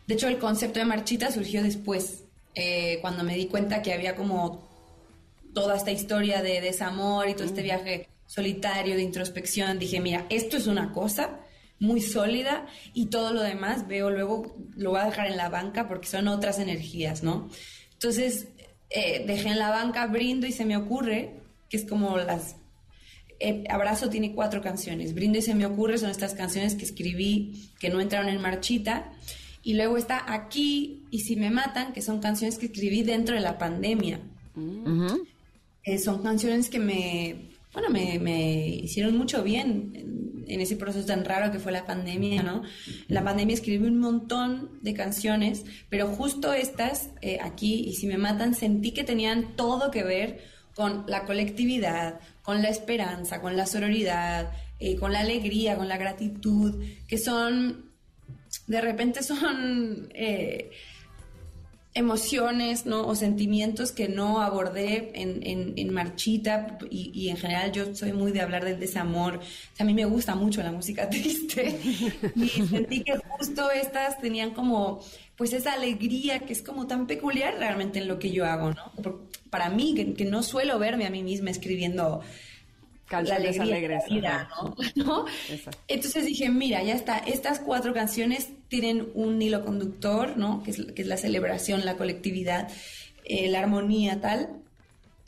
[0.08, 4.16] De hecho, el concepto de Marchita surgió después, eh, cuando me di cuenta que había
[4.16, 4.68] como
[5.54, 10.58] toda esta historia de desamor y todo este viaje solitario de introspección, dije, mira, esto
[10.58, 11.40] es una cosa
[11.80, 15.88] muy sólida y todo lo demás veo luego, lo voy a dejar en la banca
[15.88, 17.50] porque son otras energías, ¿no?
[17.94, 18.48] Entonces,
[18.90, 21.34] eh, dejé en la banca Brindo y se me ocurre,
[21.70, 22.56] que es como las...
[23.40, 25.14] eh, Abrazo tiene cuatro canciones.
[25.14, 29.12] Brindo y se me ocurre son estas canciones que escribí que no entraron en marchita.
[29.66, 33.42] Y luego está Aquí y Si me matan, que son canciones que escribí dentro de
[33.42, 34.22] la pandemia.
[35.84, 41.06] Eh, son canciones que me, bueno, me, me hicieron mucho bien en, en ese proceso
[41.06, 42.64] tan raro que fue la pandemia, ¿no?
[42.86, 48.08] En la pandemia escribí un montón de canciones, pero justo estas, eh, aquí, y si
[48.08, 50.44] me matan, sentí que tenían todo que ver
[50.76, 55.98] con la colectividad, con la esperanza, con la sororidad, eh, con la alegría, con la
[55.98, 57.92] gratitud, que son,
[58.68, 60.10] de repente son...
[60.14, 60.72] eh,
[61.98, 63.08] emociones ¿no?
[63.08, 68.12] o sentimientos que no abordé en, en- en Marchita y, y en general yo soy
[68.12, 69.40] muy de hablar del desamor.
[69.80, 71.80] A mí me gusta mucho la música triste
[72.36, 75.00] y sentí que justo estas tenían como
[75.38, 78.92] pues esa alegría que es como tan peculiar realmente en lo que yo hago, ¿no?
[79.50, 82.20] Para mí, que no suelo verme a mí misma escribiendo
[83.10, 84.50] la alegría vida,
[84.96, 85.26] ¿no?
[85.88, 90.64] Entonces dije, mira, ya está, estas cuatro canciones tienen un hilo conductor, ¿no?
[90.64, 92.70] Que es, que es la celebración, la colectividad,
[93.24, 94.50] eh, la armonía, tal.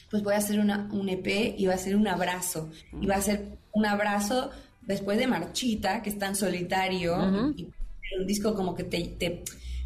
[0.10, 2.70] Pues voy a hacer una, un EP y va a ser un abrazo.
[3.00, 4.52] Y va a ser un abrazo
[4.82, 7.70] después de Marchita, que es tan solitario, y
[8.18, 9.44] un disco como que te, te,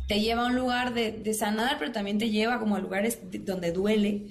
[0.07, 3.19] te lleva a un lugar de, de, sanar, pero también te lleva como a lugares
[3.45, 4.27] donde duele.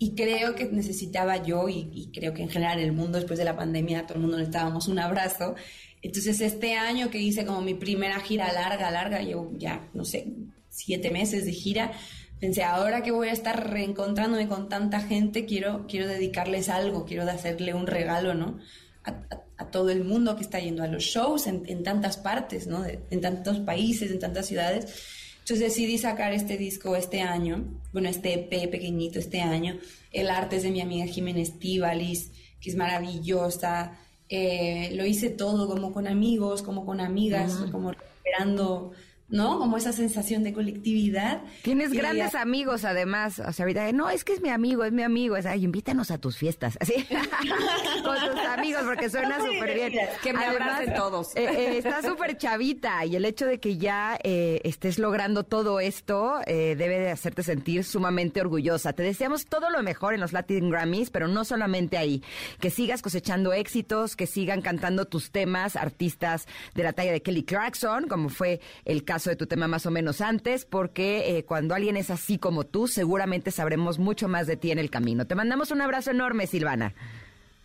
[0.00, 3.56] Y creo que necesitaba yo, y, creo que en general el mundo después de la
[3.56, 5.56] pandemia, todo el mundo necesitábamos un abrazo.
[6.02, 10.32] Entonces este año que hice como mi primera gira larga, larga, yo ya, no sé,
[10.68, 11.92] siete meses de gira,
[12.38, 17.24] pensé, ahora que voy a estar reencontrándome con tanta gente, quiero, quiero dedicarles algo, quiero
[17.24, 18.58] hacerle un regalo, ¿no?
[19.04, 22.86] A, todo el mundo que está yendo a los shows en, tantas partes, ¿no?
[22.86, 25.17] en tantos países, en tantas ciudades.
[25.48, 29.78] Entonces decidí sacar este disco este año, bueno, este EP pequeñito este año.
[30.12, 33.98] El arte es de mi amiga Jiménez Tíbalis, que es maravillosa.
[34.28, 38.90] Eh, lo hice todo como con amigos, como con amigas, como recuperando
[39.28, 39.58] ¿no?
[39.58, 41.42] Como esa sensación de colectividad.
[41.62, 43.40] Tienes grandes amigos, además.
[43.40, 45.36] O sea, ahorita, no, es que es mi amigo, es mi amigo.
[45.36, 46.78] Es, ay, invítanos a tus fiestas.
[46.80, 46.94] Así,
[48.04, 49.92] con tus amigos, porque suena súper bien.
[50.22, 51.36] Que me abracen todos.
[51.36, 55.80] Eh, eh, está súper chavita y el hecho de que ya eh, estés logrando todo
[55.80, 58.92] esto debe de hacerte sentir sumamente orgullosa.
[58.92, 62.22] Te deseamos todo lo mejor en los Latin Grammys, pero no solamente ahí.
[62.60, 67.44] Que sigas cosechando éxitos, que sigan cantando tus temas, artistas de la talla de Kelly
[67.44, 71.74] Clarkson, como fue el caso de tu tema más o menos antes, porque eh, cuando
[71.74, 75.26] alguien es así como tú, seguramente sabremos mucho más de ti en el camino.
[75.26, 76.94] Te mandamos un abrazo enorme, Silvana.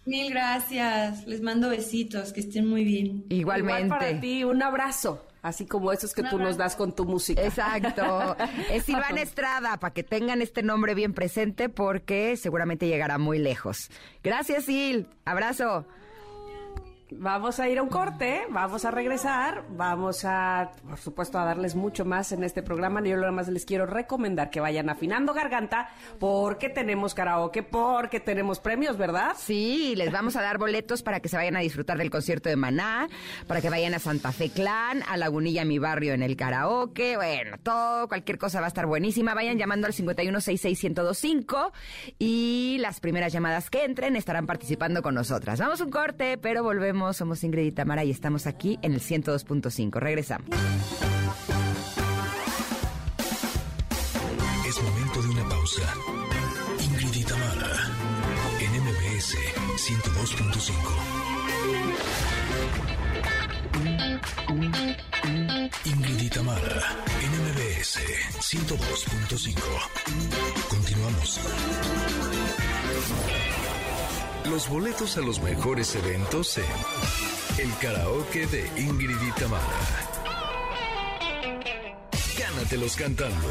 [0.06, 1.26] Mil gracias.
[1.28, 2.34] Les mando besitos.
[2.34, 3.26] Que estén muy bien.
[3.30, 3.86] Igualmente.
[3.86, 5.26] Igual para ti, un abrazo.
[5.42, 7.42] Así como esos que tú nos das con tu música.
[7.42, 8.38] Exacto.
[8.72, 13.90] es Silvana Estrada, para que tengan este nombre bien presente, porque seguramente llegará muy lejos.
[14.24, 15.08] Gracias, Sil.
[15.26, 15.86] Abrazo.
[17.12, 21.76] Vamos a ir a un corte, vamos a regresar, vamos a, por supuesto, a darles
[21.76, 23.04] mucho más en este programa.
[23.04, 25.90] Yo nada más les quiero recomendar que vayan afinando garganta
[26.20, 29.34] porque tenemos karaoke, porque tenemos premios, ¿verdad?
[29.38, 32.56] Sí, les vamos a dar boletos para que se vayan a disfrutar del concierto de
[32.56, 33.10] Maná,
[33.48, 37.18] para que vayan a Santa Fe Clan, a Lagunilla, mi barrio, en el karaoke.
[37.18, 39.34] Bueno, todo, cualquier cosa va a estar buenísima.
[39.34, 41.72] Vayan llamando al 5166125
[42.18, 45.60] y las primeras llamadas que entren estarán participando con nosotras.
[45.60, 49.02] Vamos a un corte, pero volvemos somos Ingrid y Tamara y estamos aquí en el
[49.02, 50.00] 102.5.
[50.00, 50.48] Regresamos.
[54.68, 55.82] Es momento de una pausa.
[56.80, 57.90] Ingrid y Tamara
[58.60, 59.36] en MBS
[59.76, 60.74] 102.5.
[65.86, 67.98] Ingrid y Tamara en MBS
[68.40, 69.56] 102.5.
[70.70, 71.40] Continuamos.
[74.50, 76.66] Los boletos a los mejores eventos en
[77.60, 79.64] El Karaoke de Ingrid y Tamara.
[82.38, 83.48] Gánatelos cantando.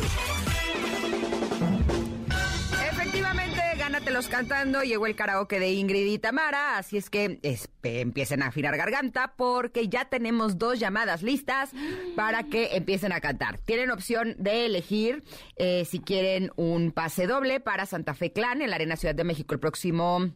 [2.90, 4.82] Efectivamente, gánatelos cantando.
[4.82, 6.76] Llegó el karaoke de Ingrid y Tamara.
[6.76, 7.40] Así es que
[7.82, 11.70] empiecen a afinar garganta porque ya tenemos dos llamadas listas
[12.14, 13.58] para que empiecen a cantar.
[13.58, 15.24] Tienen opción de elegir
[15.56, 19.24] eh, si quieren un pase doble para Santa Fe Clan en la Arena Ciudad de
[19.24, 20.30] México el próximo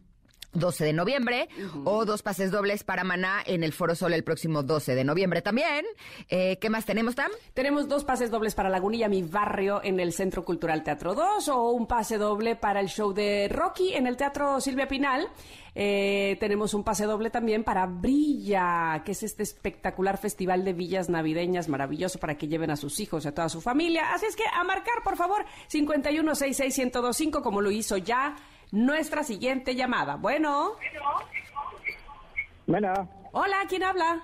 [0.53, 1.49] 12 de noviembre
[1.83, 5.41] o dos pases dobles para Maná en el Foro Sol el próximo 12 de noviembre
[5.41, 5.85] también.
[6.29, 7.31] Eh, ¿Qué más tenemos, Tam?
[7.53, 11.71] Tenemos dos pases dobles para Lagunilla, mi barrio, en el Centro Cultural Teatro 2 o
[11.71, 15.27] un pase doble para el show de Rocky en el Teatro Silvia Pinal.
[15.79, 21.07] Eh, tenemos un pase doble también para Brilla, que es este espectacular festival de villas
[21.07, 24.11] navideñas maravilloso para que lleven a sus hijos y a toda su familia.
[24.11, 28.35] Así es que a marcar, por favor, 5166125 como lo hizo ya
[28.71, 30.15] nuestra siguiente llamada.
[30.15, 30.73] Bueno.
[32.65, 33.09] Bueno.
[33.31, 34.23] Hola, ¿quién habla?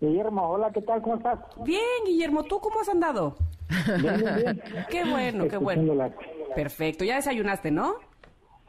[0.00, 1.00] Guillermo, hola, ¿qué tal?
[1.02, 1.38] ¿Cómo estás?
[1.64, 3.36] Bien, Guillermo, ¿tú cómo has andado?
[4.00, 4.62] Bien, bien, bien.
[4.90, 6.10] qué bueno, qué bueno.
[6.54, 7.94] Perfecto, ya desayunaste, ¿no?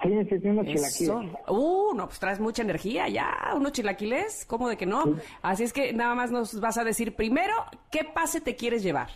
[0.03, 1.09] Sí, sí, sí, unos chilaquiles.
[1.47, 5.16] Uh, no, pues traes mucha energía ya, unos chilaquiles, ¿cómo de que no?
[5.41, 7.53] Así es que nada más nos vas a decir primero,
[7.91, 9.09] ¿qué pase te quieres llevar?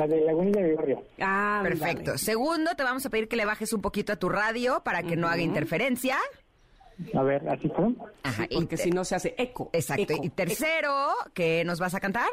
[0.00, 1.02] La de Lagunilla de Barrio.
[1.20, 2.16] Ah, perfecto.
[2.16, 5.14] Segundo, te vamos a pedir que le bajes un poquito a tu radio para que
[5.14, 6.16] no haga interferencia.
[7.14, 7.88] A ver, así fue.
[8.22, 9.68] Ajá, porque si no se hace eco.
[9.74, 10.14] Exacto.
[10.22, 12.30] y tercero, ¿qué nos vas a cantar?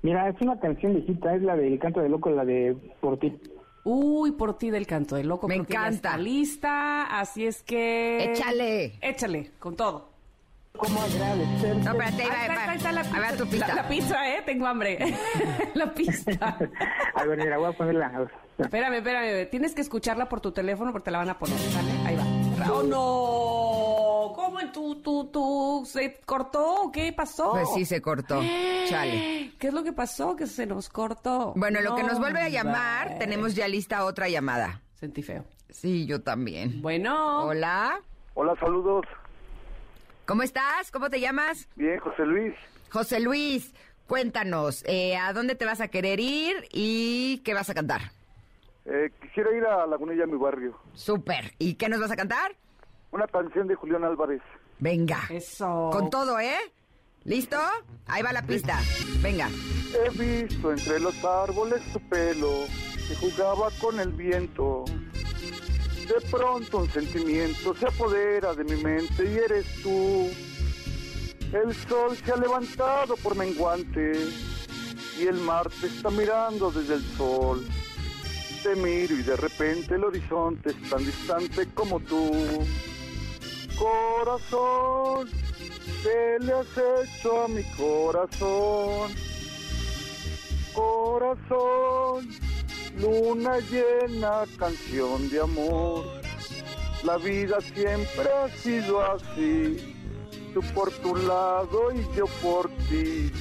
[0.00, 3.38] Mira, es una canción viejita, es la del Canto de Loco, la de Por ti.
[3.84, 5.48] Uy, por ti del canto de loco.
[5.48, 6.16] Me encanta.
[6.16, 8.30] lista, así es que.
[8.30, 8.94] Échale.
[9.02, 10.11] Échale, con todo.
[10.76, 11.76] ¿Cómo agradecer?
[11.76, 13.16] No, espérate, ahí va, ahí está, la pizza.
[13.16, 13.74] A ver tu pizza.
[13.74, 14.42] La, pizza, ¿eh?
[14.44, 14.98] Tengo hambre.
[15.74, 16.30] la pizza.
[17.14, 18.28] a ver, mira, voy a ponerla.
[18.58, 19.50] Espérame, espérame.
[19.50, 21.90] Tienes que escucharla por tu teléfono porque te la van a poner, ¿sale?
[22.04, 22.72] Ahí va.
[22.72, 24.32] ¡Oh, no!
[24.34, 25.82] ¿Cómo tú, tú, tú?
[25.86, 26.90] ¿Se cortó?
[26.92, 27.50] ¿Qué pasó?
[27.52, 28.40] Pues sí, se cortó.
[28.88, 29.52] Chale.
[29.58, 30.36] ¿Qué es lo que pasó?
[30.36, 31.52] Que se nos cortó.
[31.54, 34.80] Bueno, lo que No, nos vuelve a llamar, tenemos ya lista otra llamada.
[34.94, 35.44] Sentí feo.
[35.68, 36.80] Sí, yo también.
[36.82, 37.44] Bueno.
[37.46, 38.00] Hola.
[38.34, 39.04] Hola, saludos.
[40.26, 40.90] ¿Cómo estás?
[40.90, 41.68] ¿Cómo te llamas?
[41.76, 42.54] Bien, José Luis.
[42.90, 43.74] José Luis,
[44.06, 48.02] cuéntanos, eh, ¿a dónde te vas a querer ir y qué vas a cantar?
[48.84, 50.78] Eh, quisiera ir a Lagunilla, mi barrio.
[50.94, 51.52] Súper.
[51.58, 52.54] ¿Y qué nos vas a cantar?
[53.10, 54.42] Una canción de Julián Álvarez.
[54.78, 55.20] Venga.
[55.30, 55.90] Eso.
[55.92, 56.56] Con todo, ¿eh?
[57.24, 57.58] ¿Listo?
[58.06, 58.78] Ahí va la pista.
[59.20, 59.48] Venga.
[59.48, 62.66] He visto entre los árboles tu pelo
[63.08, 64.84] que jugaba con el viento.
[66.12, 70.28] De pronto un sentimiento se apodera de mi mente y eres tú.
[71.54, 74.12] El sol se ha levantado por menguante
[75.18, 77.66] y el mar te está mirando desde el sol.
[78.62, 82.30] Te miro y de repente el horizonte es tan distante como tú.
[83.78, 85.30] Corazón,
[86.02, 89.12] ¿qué le has hecho a mi corazón?
[90.74, 92.28] Corazón,
[92.96, 96.04] luna llena, canción de amor.
[97.04, 99.96] La vida siempre ha sido así,
[100.54, 103.32] tú por tu lado y yo por ti.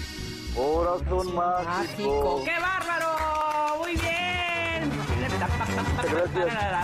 [0.56, 1.70] Corazón mágico.
[1.70, 2.42] Mágico.
[2.44, 3.78] ¡Qué bárbaro!
[3.80, 4.92] Muy bien.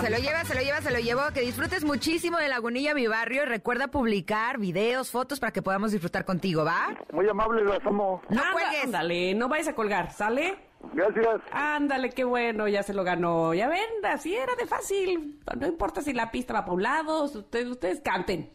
[0.02, 1.22] Se lo lleva, se lo lleva, se lo llevó.
[1.34, 3.44] Que disfrutes muchísimo de Lagunilla, mi barrio.
[3.44, 6.96] Y recuerda publicar videos, fotos para que podamos disfrutar contigo, ¿va?
[7.12, 8.22] Muy amable, las amo.
[8.30, 8.84] No Anda- cuelgues.
[8.86, 10.58] Ándale, no vayas a colgar, ¿sale?
[10.94, 11.42] Gracias.
[11.52, 13.54] Ándale, qué bueno, ya se lo ganó.
[13.54, 15.40] Ya ven, así era de fácil.
[15.60, 18.52] No importa si la pista va para un lado, ustedes, ustedes canten.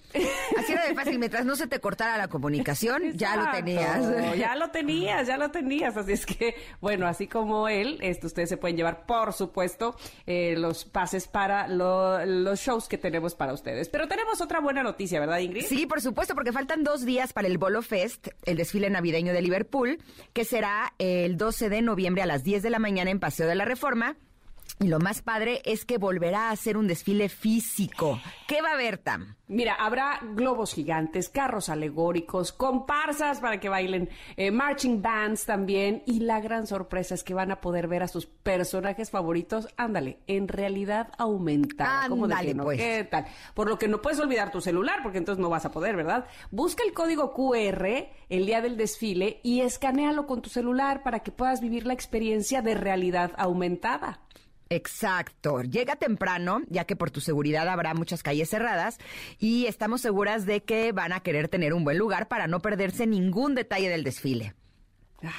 [0.56, 1.18] Así era de fácil.
[1.18, 4.36] Mientras no se te cortara la comunicación, ya lo tenías.
[4.38, 5.96] Ya lo tenías, ya lo tenías.
[5.96, 9.96] Así es que, bueno, así como él, este, ustedes se pueden llevar, por supuesto,
[10.26, 13.88] eh, los pases para lo- los shows que tenemos para ustedes.
[13.88, 15.64] Pero tenemos otra buena noticia, ¿verdad, Ingrid?
[15.66, 19.42] Sí, por supuesto, porque faltan dos días para el Bolo Fest, el desfile navideño de
[19.42, 19.98] Liverpool,
[20.32, 23.54] que será el 12 de noviembre a las 10 de la mañana en Paseo de
[23.54, 24.16] la Reforma.
[24.82, 28.20] Y lo más padre es que volverá a ser un desfile físico.
[28.48, 29.36] ¿Qué va a haber, Tam?
[29.46, 36.02] Mira, habrá globos gigantes, carros alegóricos, comparsas para que bailen, eh, marching bands también.
[36.06, 40.18] Y la gran sorpresa es que van a poder ver a sus personajes favoritos, ándale,
[40.26, 42.08] en realidad aumentada.
[42.08, 42.80] ¿Cómo de Ándale, pues.
[42.80, 43.26] ¿Qué tal?
[43.54, 46.26] Por lo que no puedes olvidar tu celular, porque entonces no vas a poder, ¿verdad?
[46.50, 51.30] Busca el código QR el día del desfile y escanealo con tu celular para que
[51.30, 54.21] puedas vivir la experiencia de realidad aumentada.
[54.72, 55.60] Exacto.
[55.60, 58.96] Llega temprano, ya que por tu seguridad habrá muchas calles cerradas
[59.38, 63.06] y estamos seguras de que van a querer tener un buen lugar para no perderse
[63.06, 64.54] ningún detalle del desfile.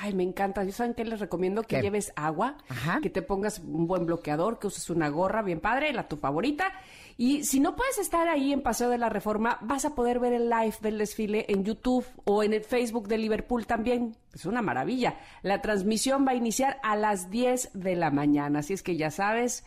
[0.01, 0.63] Ay, me encanta.
[0.63, 1.61] ¿Yo saben qué les recomiendo?
[1.63, 1.81] Que ¿Qué?
[1.81, 2.99] lleves agua, Ajá.
[3.01, 6.71] que te pongas un buen bloqueador, que uses una gorra bien padre, la tu favorita.
[7.17, 10.33] Y si no puedes estar ahí en Paseo de la Reforma, vas a poder ver
[10.33, 14.15] el live del desfile en YouTube o en el Facebook de Liverpool también.
[14.33, 15.19] Es una maravilla.
[15.43, 18.59] La transmisión va a iniciar a las 10 de la mañana.
[18.59, 19.63] Así es que ya sabes,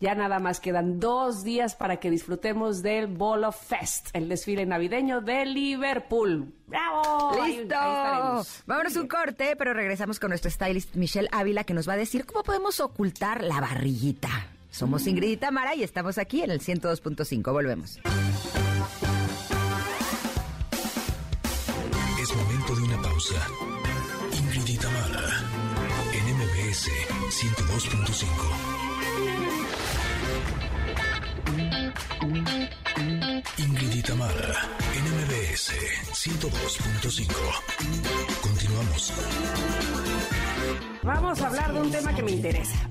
[0.00, 4.66] ya nada más quedan dos días para que disfrutemos del Ball of Fest, el desfile
[4.66, 6.52] navideño de Liverpool.
[6.66, 7.32] ¡Bravo!
[7.32, 7.74] Ahí- ahí ¡Listo!
[7.74, 8.62] estaremos.
[8.66, 12.26] Vámonos un corte, pero regresamos con nuestro stylist Michelle Ávila que nos va a decir
[12.26, 14.28] cómo podemos ocultar la barriguita.
[14.70, 17.52] Somos Ingrid y Tamara y estamos aquí en el 102.5.
[17.52, 18.00] Volvemos.
[22.20, 23.46] Es momento de una pausa.
[24.32, 25.44] Ingrid y Tamara,
[26.12, 26.90] en MBS
[27.30, 28.93] 102.5.
[33.58, 35.72] Ingrid y Tamara, en MBS
[36.12, 37.32] 102.5.
[38.42, 39.12] Continuamos.
[41.02, 42.74] Vamos a hablar de un tema que me interesa.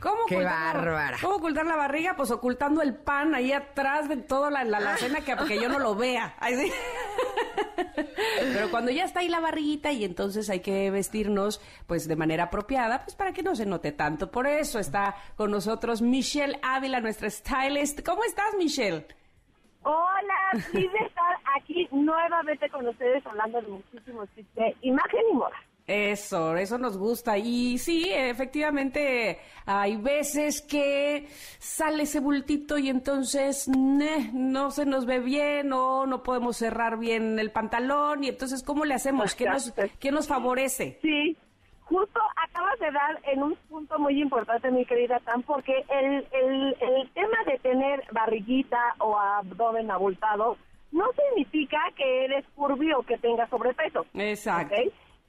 [0.00, 1.18] ¿Cómo Qué ocultar la- bárbara.
[1.20, 2.14] ¿Cómo ocultar la barriga?
[2.16, 5.68] Pues ocultando el pan ahí atrás de toda la, la, la cena que, que yo
[5.68, 6.36] no lo vea.
[8.52, 12.44] Pero cuando ya está ahí la barriguita y entonces hay que vestirnos pues de manera
[12.44, 14.30] apropiada, pues para que no se note tanto.
[14.30, 18.04] Por eso está con nosotros Michelle Ávila, nuestra stylist.
[18.04, 19.06] ¿Cómo estás, Michelle?
[19.82, 25.34] Hola, feliz de estar aquí nuevamente con ustedes hablando de muchísimos tips de imagen y
[25.34, 25.56] moda.
[25.86, 27.36] Eso, eso nos gusta.
[27.36, 31.26] Y sí, efectivamente, hay veces que
[31.58, 36.98] sale ese bultito y entonces ne, no se nos ve bien o no podemos cerrar
[36.98, 38.24] bien el pantalón.
[38.24, 39.34] Y entonces, ¿cómo le hacemos?
[39.34, 40.98] ¿Qué nos, qué nos favorece?
[41.02, 41.36] Sí,
[41.82, 46.76] justo acabas de dar en un punto muy importante, mi querida Tam, porque el, el,
[46.80, 50.56] el tema de tener barriguita o abdomen abultado
[50.92, 54.06] no significa que eres curvy o que tengas sobrepeso.
[54.14, 54.76] Exacto.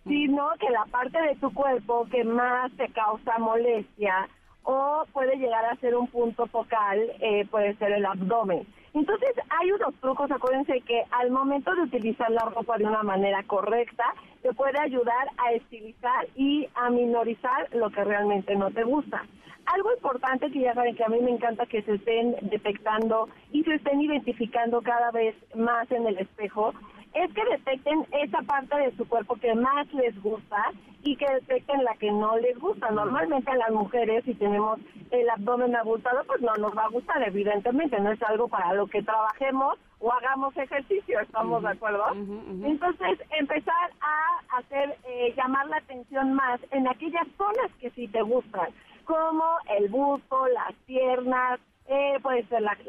[0.06, 4.30] Sino que la parte de tu cuerpo que más te causa molestia
[4.64, 8.66] o puede llegar a ser un punto focal, eh, puede ser el abdomen.
[8.94, 13.44] Entonces hay unos trucos, acuérdense que al momento de utilizar la ropa de una manera
[13.44, 14.06] correcta,
[14.42, 19.26] te puede ayudar a estilizar y a minorizar lo que realmente no te gusta.
[19.66, 23.64] Algo importante que ya saben que a mí me encanta que se estén detectando y
[23.64, 26.74] se estén identificando cada vez más en el espejo
[27.16, 31.84] es que detecten esa parte de su cuerpo que más les gusta y que detecten
[31.84, 32.92] la que no les gusta.
[32.92, 34.80] Normalmente a las mujeres, si tenemos
[35.12, 38.88] el abdomen abultado, pues no nos va a gustar, evidentemente, no es algo para lo
[38.88, 42.04] que trabajemos o hagamos ejercicio, ¿estamos de acuerdo?
[42.12, 48.22] Entonces, empezar a hacer, eh, llamar la atención más en aquellas zonas que sí te
[48.22, 48.68] gustan,
[49.06, 49.44] como
[49.78, 51.60] el busto, las piernas,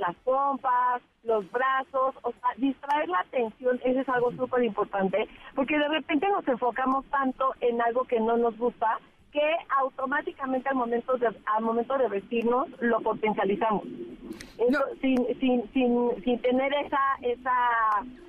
[0.01, 5.79] las pompas, los brazos, o sea, distraer la atención, eso es algo súper importante, porque
[5.79, 8.99] de repente nos enfocamos tanto en algo que no nos gusta
[9.33, 13.85] que automáticamente al momento de al momento de vestirnos lo potencializamos.
[15.01, 17.53] Sin, sin, sin, sin tener esa esa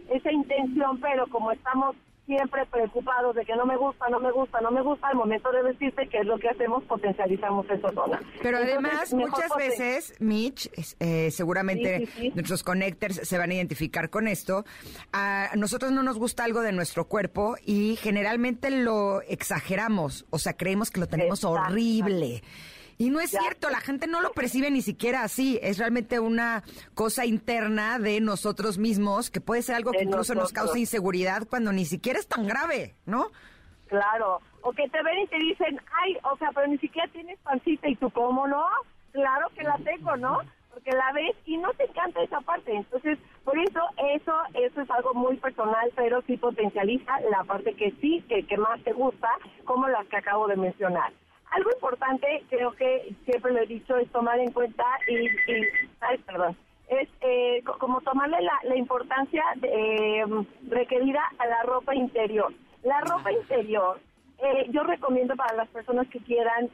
[0.10, 1.96] esa intención pero como estamos
[2.28, 5.50] siempre preocupados de que no me gusta, no me gusta, no me gusta, al momento
[5.52, 8.22] de vestirse, que es lo que hacemos, potencializamos esa zona.
[8.44, 10.70] Pero además, muchas veces, Mitch,
[11.00, 14.66] eh, seguramente nuestros connectors se van a identificar con esto,
[15.14, 20.54] a nosotros no nos gusta algo de nuestro cuerpo y generalmente lo exageramos, o sea,
[20.54, 22.44] creemos que lo tenemos horrible.
[23.00, 25.60] Y no es cierto, la gente no lo percibe ni siquiera así.
[25.62, 26.64] Es realmente una
[26.96, 31.72] cosa interna de nosotros mismos que puede ser algo que incluso nos causa inseguridad cuando
[31.72, 33.28] ni siquiera es tan grave, ¿no?
[33.88, 34.42] Claro.
[34.62, 37.88] O que te ven y te dicen, ay, o sea, pero ni siquiera tienes pancita
[37.88, 38.66] y tú, ¿cómo no?
[39.12, 40.40] Claro que la tengo, ¿no?
[40.74, 42.76] Porque la ves y no te encanta esa parte.
[42.76, 43.80] Entonces, por eso,
[44.16, 48.58] eso, eso es algo muy personal, pero sí potencializa la parte que sí, que, que
[48.58, 49.30] más te gusta,
[49.66, 51.14] como las que acabo de mencionar.
[51.58, 55.28] Algo importante, creo que siempre lo he dicho, es tomar en cuenta y,
[56.02, 56.56] ay, perdón,
[56.88, 60.24] es eh, como tomarle la, importancia eh,
[60.68, 62.54] requerida a la ropa interior.
[62.84, 64.00] La ropa interior,
[64.38, 66.70] eh, yo recomiendo para las personas que quieran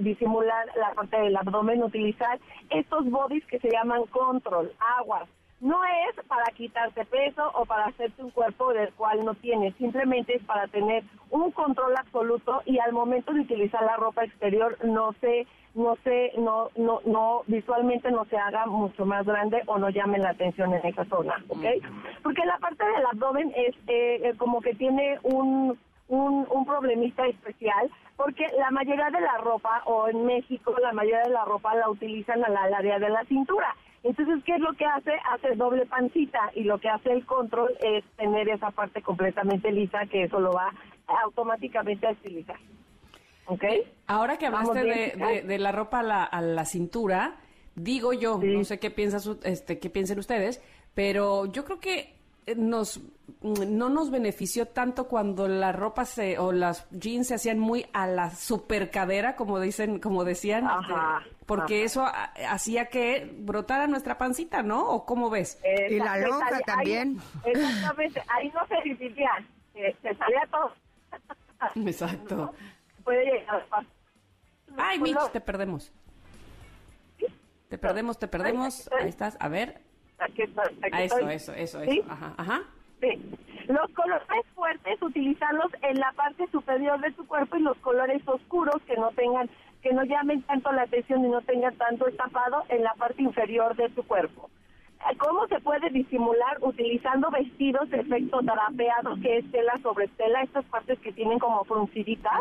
[0.00, 5.26] disimular la parte del abdomen, utilizar estos bodies que se llaman control, aguas.
[5.60, 10.36] No es para quitarte peso o para hacerte un cuerpo del cual no tienes, simplemente
[10.36, 15.12] es para tener un control absoluto y al momento de utilizar la ropa exterior no
[15.20, 19.90] se no se no no no visualmente no se haga mucho más grande o no
[19.90, 21.64] llame la atención en esa zona, ¿ok?
[22.22, 25.76] Porque la parte del abdomen es eh, como que tiene un
[26.08, 31.22] un, un problemista especial porque la mayoría de la ropa o en México la mayoría
[31.22, 33.74] de la ropa la utilizan al área de la cintura
[34.08, 35.12] entonces, ¿qué es lo que hace?
[35.34, 40.06] Hace doble pancita y lo que hace el control es tener esa parte completamente lisa
[40.06, 40.72] que eso lo va
[41.24, 42.56] automáticamente a estilizar.
[43.44, 43.64] ¿Ok?
[44.06, 47.36] Ahora que hablaste de, de, la ropa a la, a la cintura,
[47.74, 50.62] digo yo, no sé qué, piensas, este, qué piensen ustedes,
[50.94, 52.14] pero yo creo que
[52.56, 53.02] nos
[53.42, 58.06] no nos benefició tanto cuando la ropa se o las jeans se hacían muy a
[58.06, 62.06] la super cadera como dicen como decían este, porque eso
[62.46, 67.18] hacía que brotara nuestra pancita no o cómo ves y la lonja también.
[67.42, 69.30] exactamente ahí no se dividía
[69.72, 70.72] se, salía todo.
[71.88, 72.52] Exacto.
[73.02, 73.66] Puede llegar
[74.76, 75.90] ay Mitch te perdemos.
[77.70, 78.90] Te perdemos te perdemos.
[79.00, 79.38] Ahí estás.
[79.40, 79.80] A ver.
[80.18, 82.02] Aquí está, ah, eso, eso, eso, eso.
[82.10, 82.62] Ajá, ajá.
[83.00, 83.38] Sí.
[83.68, 88.82] Los colores fuertes, utilizarlos en la parte superior de tu cuerpo y los colores oscuros
[88.86, 89.48] que no tengan,
[89.88, 93.74] que no llamen tanto la atención y no tengan tanto estampado en la parte inferior
[93.74, 94.50] de tu cuerpo.
[95.00, 96.58] Eh, ¿Cómo se puede disimular?
[96.60, 101.64] Utilizando vestidos de efecto drapeado, que es tela sobre tela, estas partes que tienen como
[101.64, 102.40] frunciditas,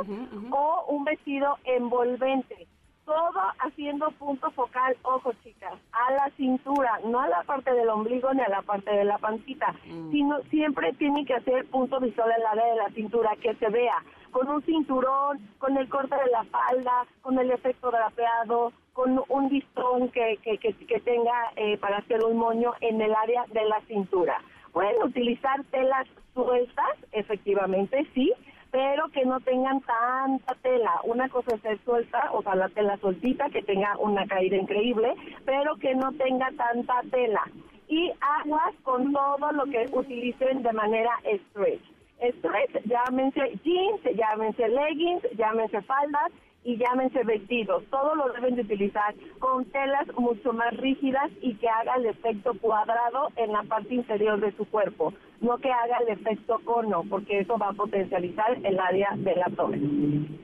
[0.51, 2.67] o un vestido envolvente
[3.07, 8.33] todo haciendo punto focal, ojo chicas, a la cintura, no a la parte del ombligo
[8.33, 10.11] ni a la parte de la pancita, mm.
[10.11, 13.69] sino siempre tiene que hacer punto visual en la área de la cintura, que se
[13.69, 19.23] vea con un cinturón, con el corte de la falda, con el efecto drapeado, con
[19.29, 23.63] un listón que, que, que, tenga eh, para hacer un moño en el área de
[23.65, 24.41] la cintura.
[24.73, 28.33] Pueden utilizar telas sueltas, efectivamente, sí,
[28.71, 30.99] pero que no tengan tanta tela.
[31.03, 35.13] Una cosa es ser suelta, o sea, la tela soltita, que tenga una caída increíble,
[35.45, 37.43] pero que no tenga tanta tela.
[37.87, 41.83] Y aguas con todo lo que utilicen de manera stretch.
[42.19, 46.31] Stretch, llámense jeans, llámense leggings, llámense faldas,
[46.67, 47.81] y llámense vestidos.
[47.89, 52.51] Todo lo deben de utilizar con telas mucho más rígidas y que haga el efecto
[52.59, 57.39] cuadrado en la parte inferior de su cuerpo, no que haga el efecto cono, porque
[57.39, 60.39] eso va a potencializar el área del abdomen.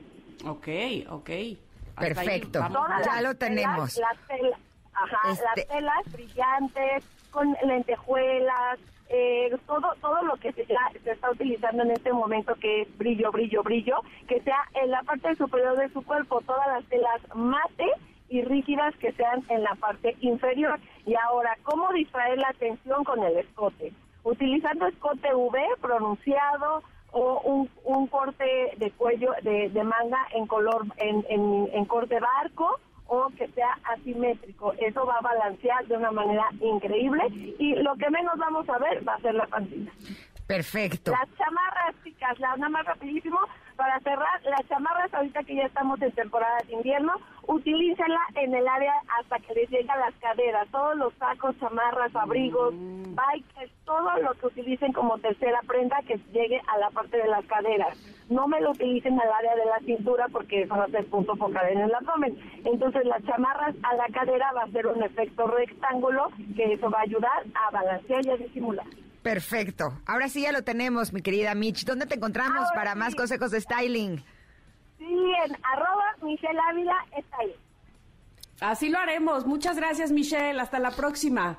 [0.46, 0.68] Ok,
[1.10, 1.30] ok.
[1.94, 2.58] Perfecto.
[2.58, 3.98] Ya las lo telas, tenemos.
[3.98, 4.58] Las telas,
[4.94, 8.78] ajá, Este- las telas brillantes, con lentejuelas,
[9.08, 13.30] eh, todo todo lo que se, se está utilizando en este momento que es brillo,
[13.32, 13.96] brillo, brillo,
[14.28, 17.86] que sea en la parte superior de su cuerpo, todas las telas mate
[18.28, 20.78] y rígidas que sean en la parte inferior.
[21.06, 23.92] Y ahora, ¿cómo distraer la atención con el escote?
[24.22, 26.82] Utilizando escote V pronunciado
[27.12, 32.18] o un, un corte de cuello de, de manga en color en, en, en corte
[32.18, 34.72] barco o que sea asimétrico.
[34.74, 37.22] Eso va a balancear de una manera increíble
[37.58, 39.92] y lo que menos vamos a ver va a ser la pancita.
[40.46, 41.10] Perfecto.
[41.10, 43.38] Las chamarras, chicas, la, nada más rapidísimo,
[43.76, 47.12] para cerrar, las chamarras ahorita que ya estamos en temporada de invierno,
[47.46, 52.14] utilícenla en el área hasta que les llegue a las caderas, todos los sacos, chamarras,
[52.14, 57.28] abrigos, bikes, todo lo que utilicen como tercera prenda que llegue a la parte de
[57.28, 57.96] las caderas.
[58.30, 61.36] No me lo utilicen al área de la cintura porque eso va a ser punto
[61.36, 62.38] focal en el abdomen.
[62.64, 67.00] Entonces las chamarras a la cadera va a ser un efecto rectángulo que eso va
[67.00, 68.86] a ayudar a balancear y a disimular.
[69.24, 69.98] Perfecto.
[70.04, 71.86] Ahora sí ya lo tenemos, mi querida Mitch.
[71.86, 72.98] ¿Dónde te encontramos Ahora para sí.
[72.98, 74.22] más consejos de styling?
[74.98, 76.94] Sí, en arroba Michelle Ávila
[77.40, 77.56] ahí.
[78.60, 79.46] Así lo haremos.
[79.46, 80.60] Muchas gracias, Michelle.
[80.60, 81.58] Hasta la próxima.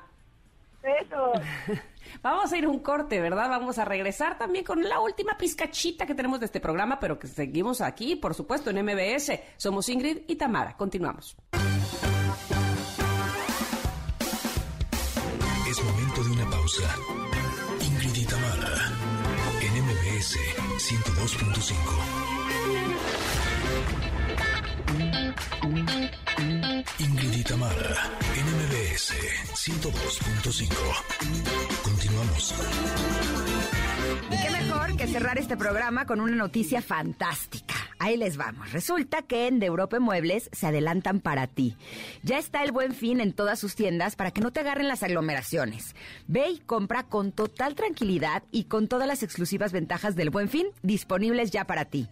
[0.82, 1.32] Eso.
[2.22, 3.48] Vamos a ir a un corte, ¿verdad?
[3.50, 7.26] Vamos a regresar también con la última pizcachita que tenemos de este programa, pero que
[7.26, 9.32] seguimos aquí, por supuesto, en MBS.
[9.56, 10.76] Somos Ingrid y Tamara.
[10.76, 11.36] Continuamos.
[15.68, 17.35] Es momento de una pausa.
[20.86, 21.74] 102.5.
[27.00, 29.14] Ingrid y Tamara, en MBS
[29.52, 30.70] 102.5.
[31.82, 32.54] Continuamos.
[34.30, 37.74] Y qué mejor que cerrar este programa con una noticia fantástica.
[37.98, 38.72] Ahí les vamos.
[38.72, 41.76] Resulta que en De Europa Muebles se adelantan para ti.
[42.22, 45.02] Ya está el buen fin en todas sus tiendas para que no te agarren las
[45.02, 45.94] aglomeraciones.
[46.26, 50.66] Ve y compra con total tranquilidad y con todas las exclusivas ventajas del buen fin
[50.82, 52.08] disponibles ya para ti.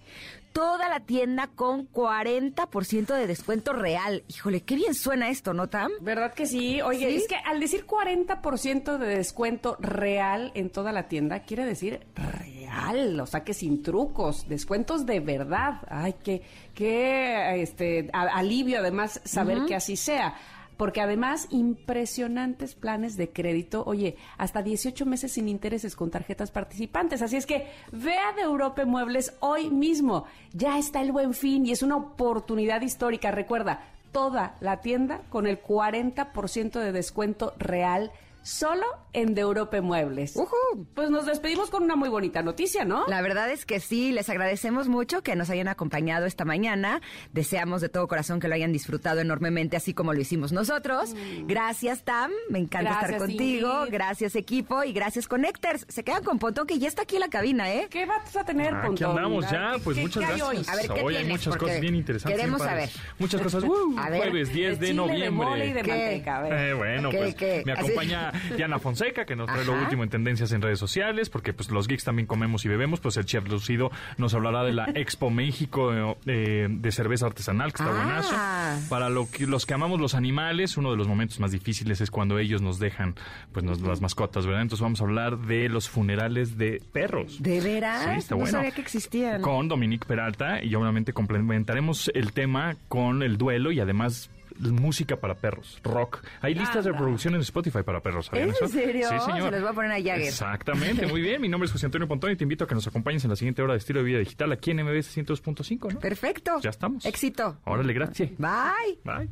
[0.54, 4.22] Toda la tienda con 40% de descuento real.
[4.28, 5.90] Híjole, qué bien suena esto, ¿no, Tam?
[6.00, 6.80] ¿Verdad que sí?
[6.80, 7.16] Oye, ¿Sí?
[7.16, 11.83] es que al decir 40% de descuento real en toda la tienda, quiere decir
[12.14, 15.80] real, o sea que sin trucos, descuentos de verdad.
[15.88, 16.42] Ay, qué,
[16.74, 20.34] qué este, a- alivio además saber que así sea.
[20.76, 27.22] Porque además, impresionantes planes de crédito, oye, hasta 18 meses sin intereses con tarjetas participantes.
[27.22, 30.24] Así es que vea de Europa Muebles hoy mismo.
[30.52, 33.30] Ya está el buen fin y es una oportunidad histórica.
[33.30, 38.10] Recuerda, toda la tienda con el 40% de descuento real
[38.44, 38.84] solo
[39.14, 40.36] en De Europe Muebles.
[40.36, 40.86] ¡Ujú!
[40.94, 43.04] Pues nos despedimos con una muy bonita noticia, ¿no?
[43.08, 47.00] La verdad es que sí, les agradecemos mucho que nos hayan acompañado esta mañana.
[47.32, 51.14] Deseamos de todo corazón que lo hayan disfrutado enormemente, así como lo hicimos nosotros.
[51.46, 52.30] Gracias, Tam.
[52.50, 53.78] Me encanta estar contigo.
[53.80, 53.92] Ingrid.
[53.94, 54.84] Gracias, equipo.
[54.84, 55.86] Y gracias, Connectors.
[55.88, 57.86] Se quedan con Pontón, que ya está aquí en la cabina, ¿eh?
[57.90, 59.10] ¿Qué vas a tener, Aquí Pontón?
[59.16, 60.68] andamos A ya, ver, pues ¿qué- muchas qué hay gracias.
[60.68, 60.74] hoy?
[60.74, 62.38] A ver, ¿qué Hoy hay muchas Porque cosas bien interesantes.
[62.38, 62.90] queremos saber.
[63.18, 63.64] Muchas cosas.
[63.64, 63.94] ¡uh!
[63.98, 65.24] A ver, jueves 10 de, noviembre.
[65.24, 66.52] De mole y de a ver.
[66.52, 67.92] Eh, bueno, ¿Qué, pues me Así.
[68.34, 71.70] Acompaña Diana Fonseca, que nos trae lo último en tendencias en redes sociales, porque pues
[71.70, 75.30] los geeks también comemos y bebemos, pues el chef Lucido nos hablará de la Expo
[75.30, 78.04] México eh, de cerveza artesanal, que está Ah.
[78.04, 78.88] buenazo.
[78.88, 82.10] Para lo que, los que amamos los animales, uno de los momentos más difíciles es
[82.10, 83.14] cuando ellos nos dejan
[83.52, 84.62] pues nos- las mascotas, ¿verdad?
[84.62, 87.42] Entonces vamos a hablar de los funerales de perros.
[87.42, 88.02] ¿De veras?
[88.04, 88.52] Sí, está no bueno.
[88.58, 89.42] sabía que existían.
[89.42, 95.34] Con Dominique Peralta y obviamente complementaremos el tema con el duelo y además música para
[95.34, 96.22] perros, rock.
[96.40, 98.64] Hay listas de reproducción en Spotify para perros, ¿sabían ¿Es eso?
[98.66, 99.08] en serio?
[99.08, 99.44] Sí, señor.
[99.44, 100.20] Se los voy a poner a Jagger.
[100.22, 101.40] Exactamente, muy bien.
[101.40, 103.36] Mi nombre es José Antonio Pontón y te invito a que nos acompañes en la
[103.36, 106.00] siguiente hora de estilo de vida digital aquí en MBS 102.5, ¿no?
[106.00, 106.60] Perfecto.
[106.62, 107.04] Ya estamos.
[107.04, 107.58] Éxito.
[107.64, 108.30] Órale, gracias.
[108.38, 108.98] Bye.
[109.04, 109.28] Bye.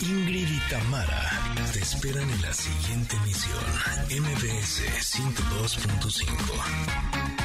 [0.00, 1.30] Ingrid y Tamara
[1.72, 3.58] te esperan en la siguiente emisión.
[4.10, 4.82] MBS
[5.16, 7.37] 102.5.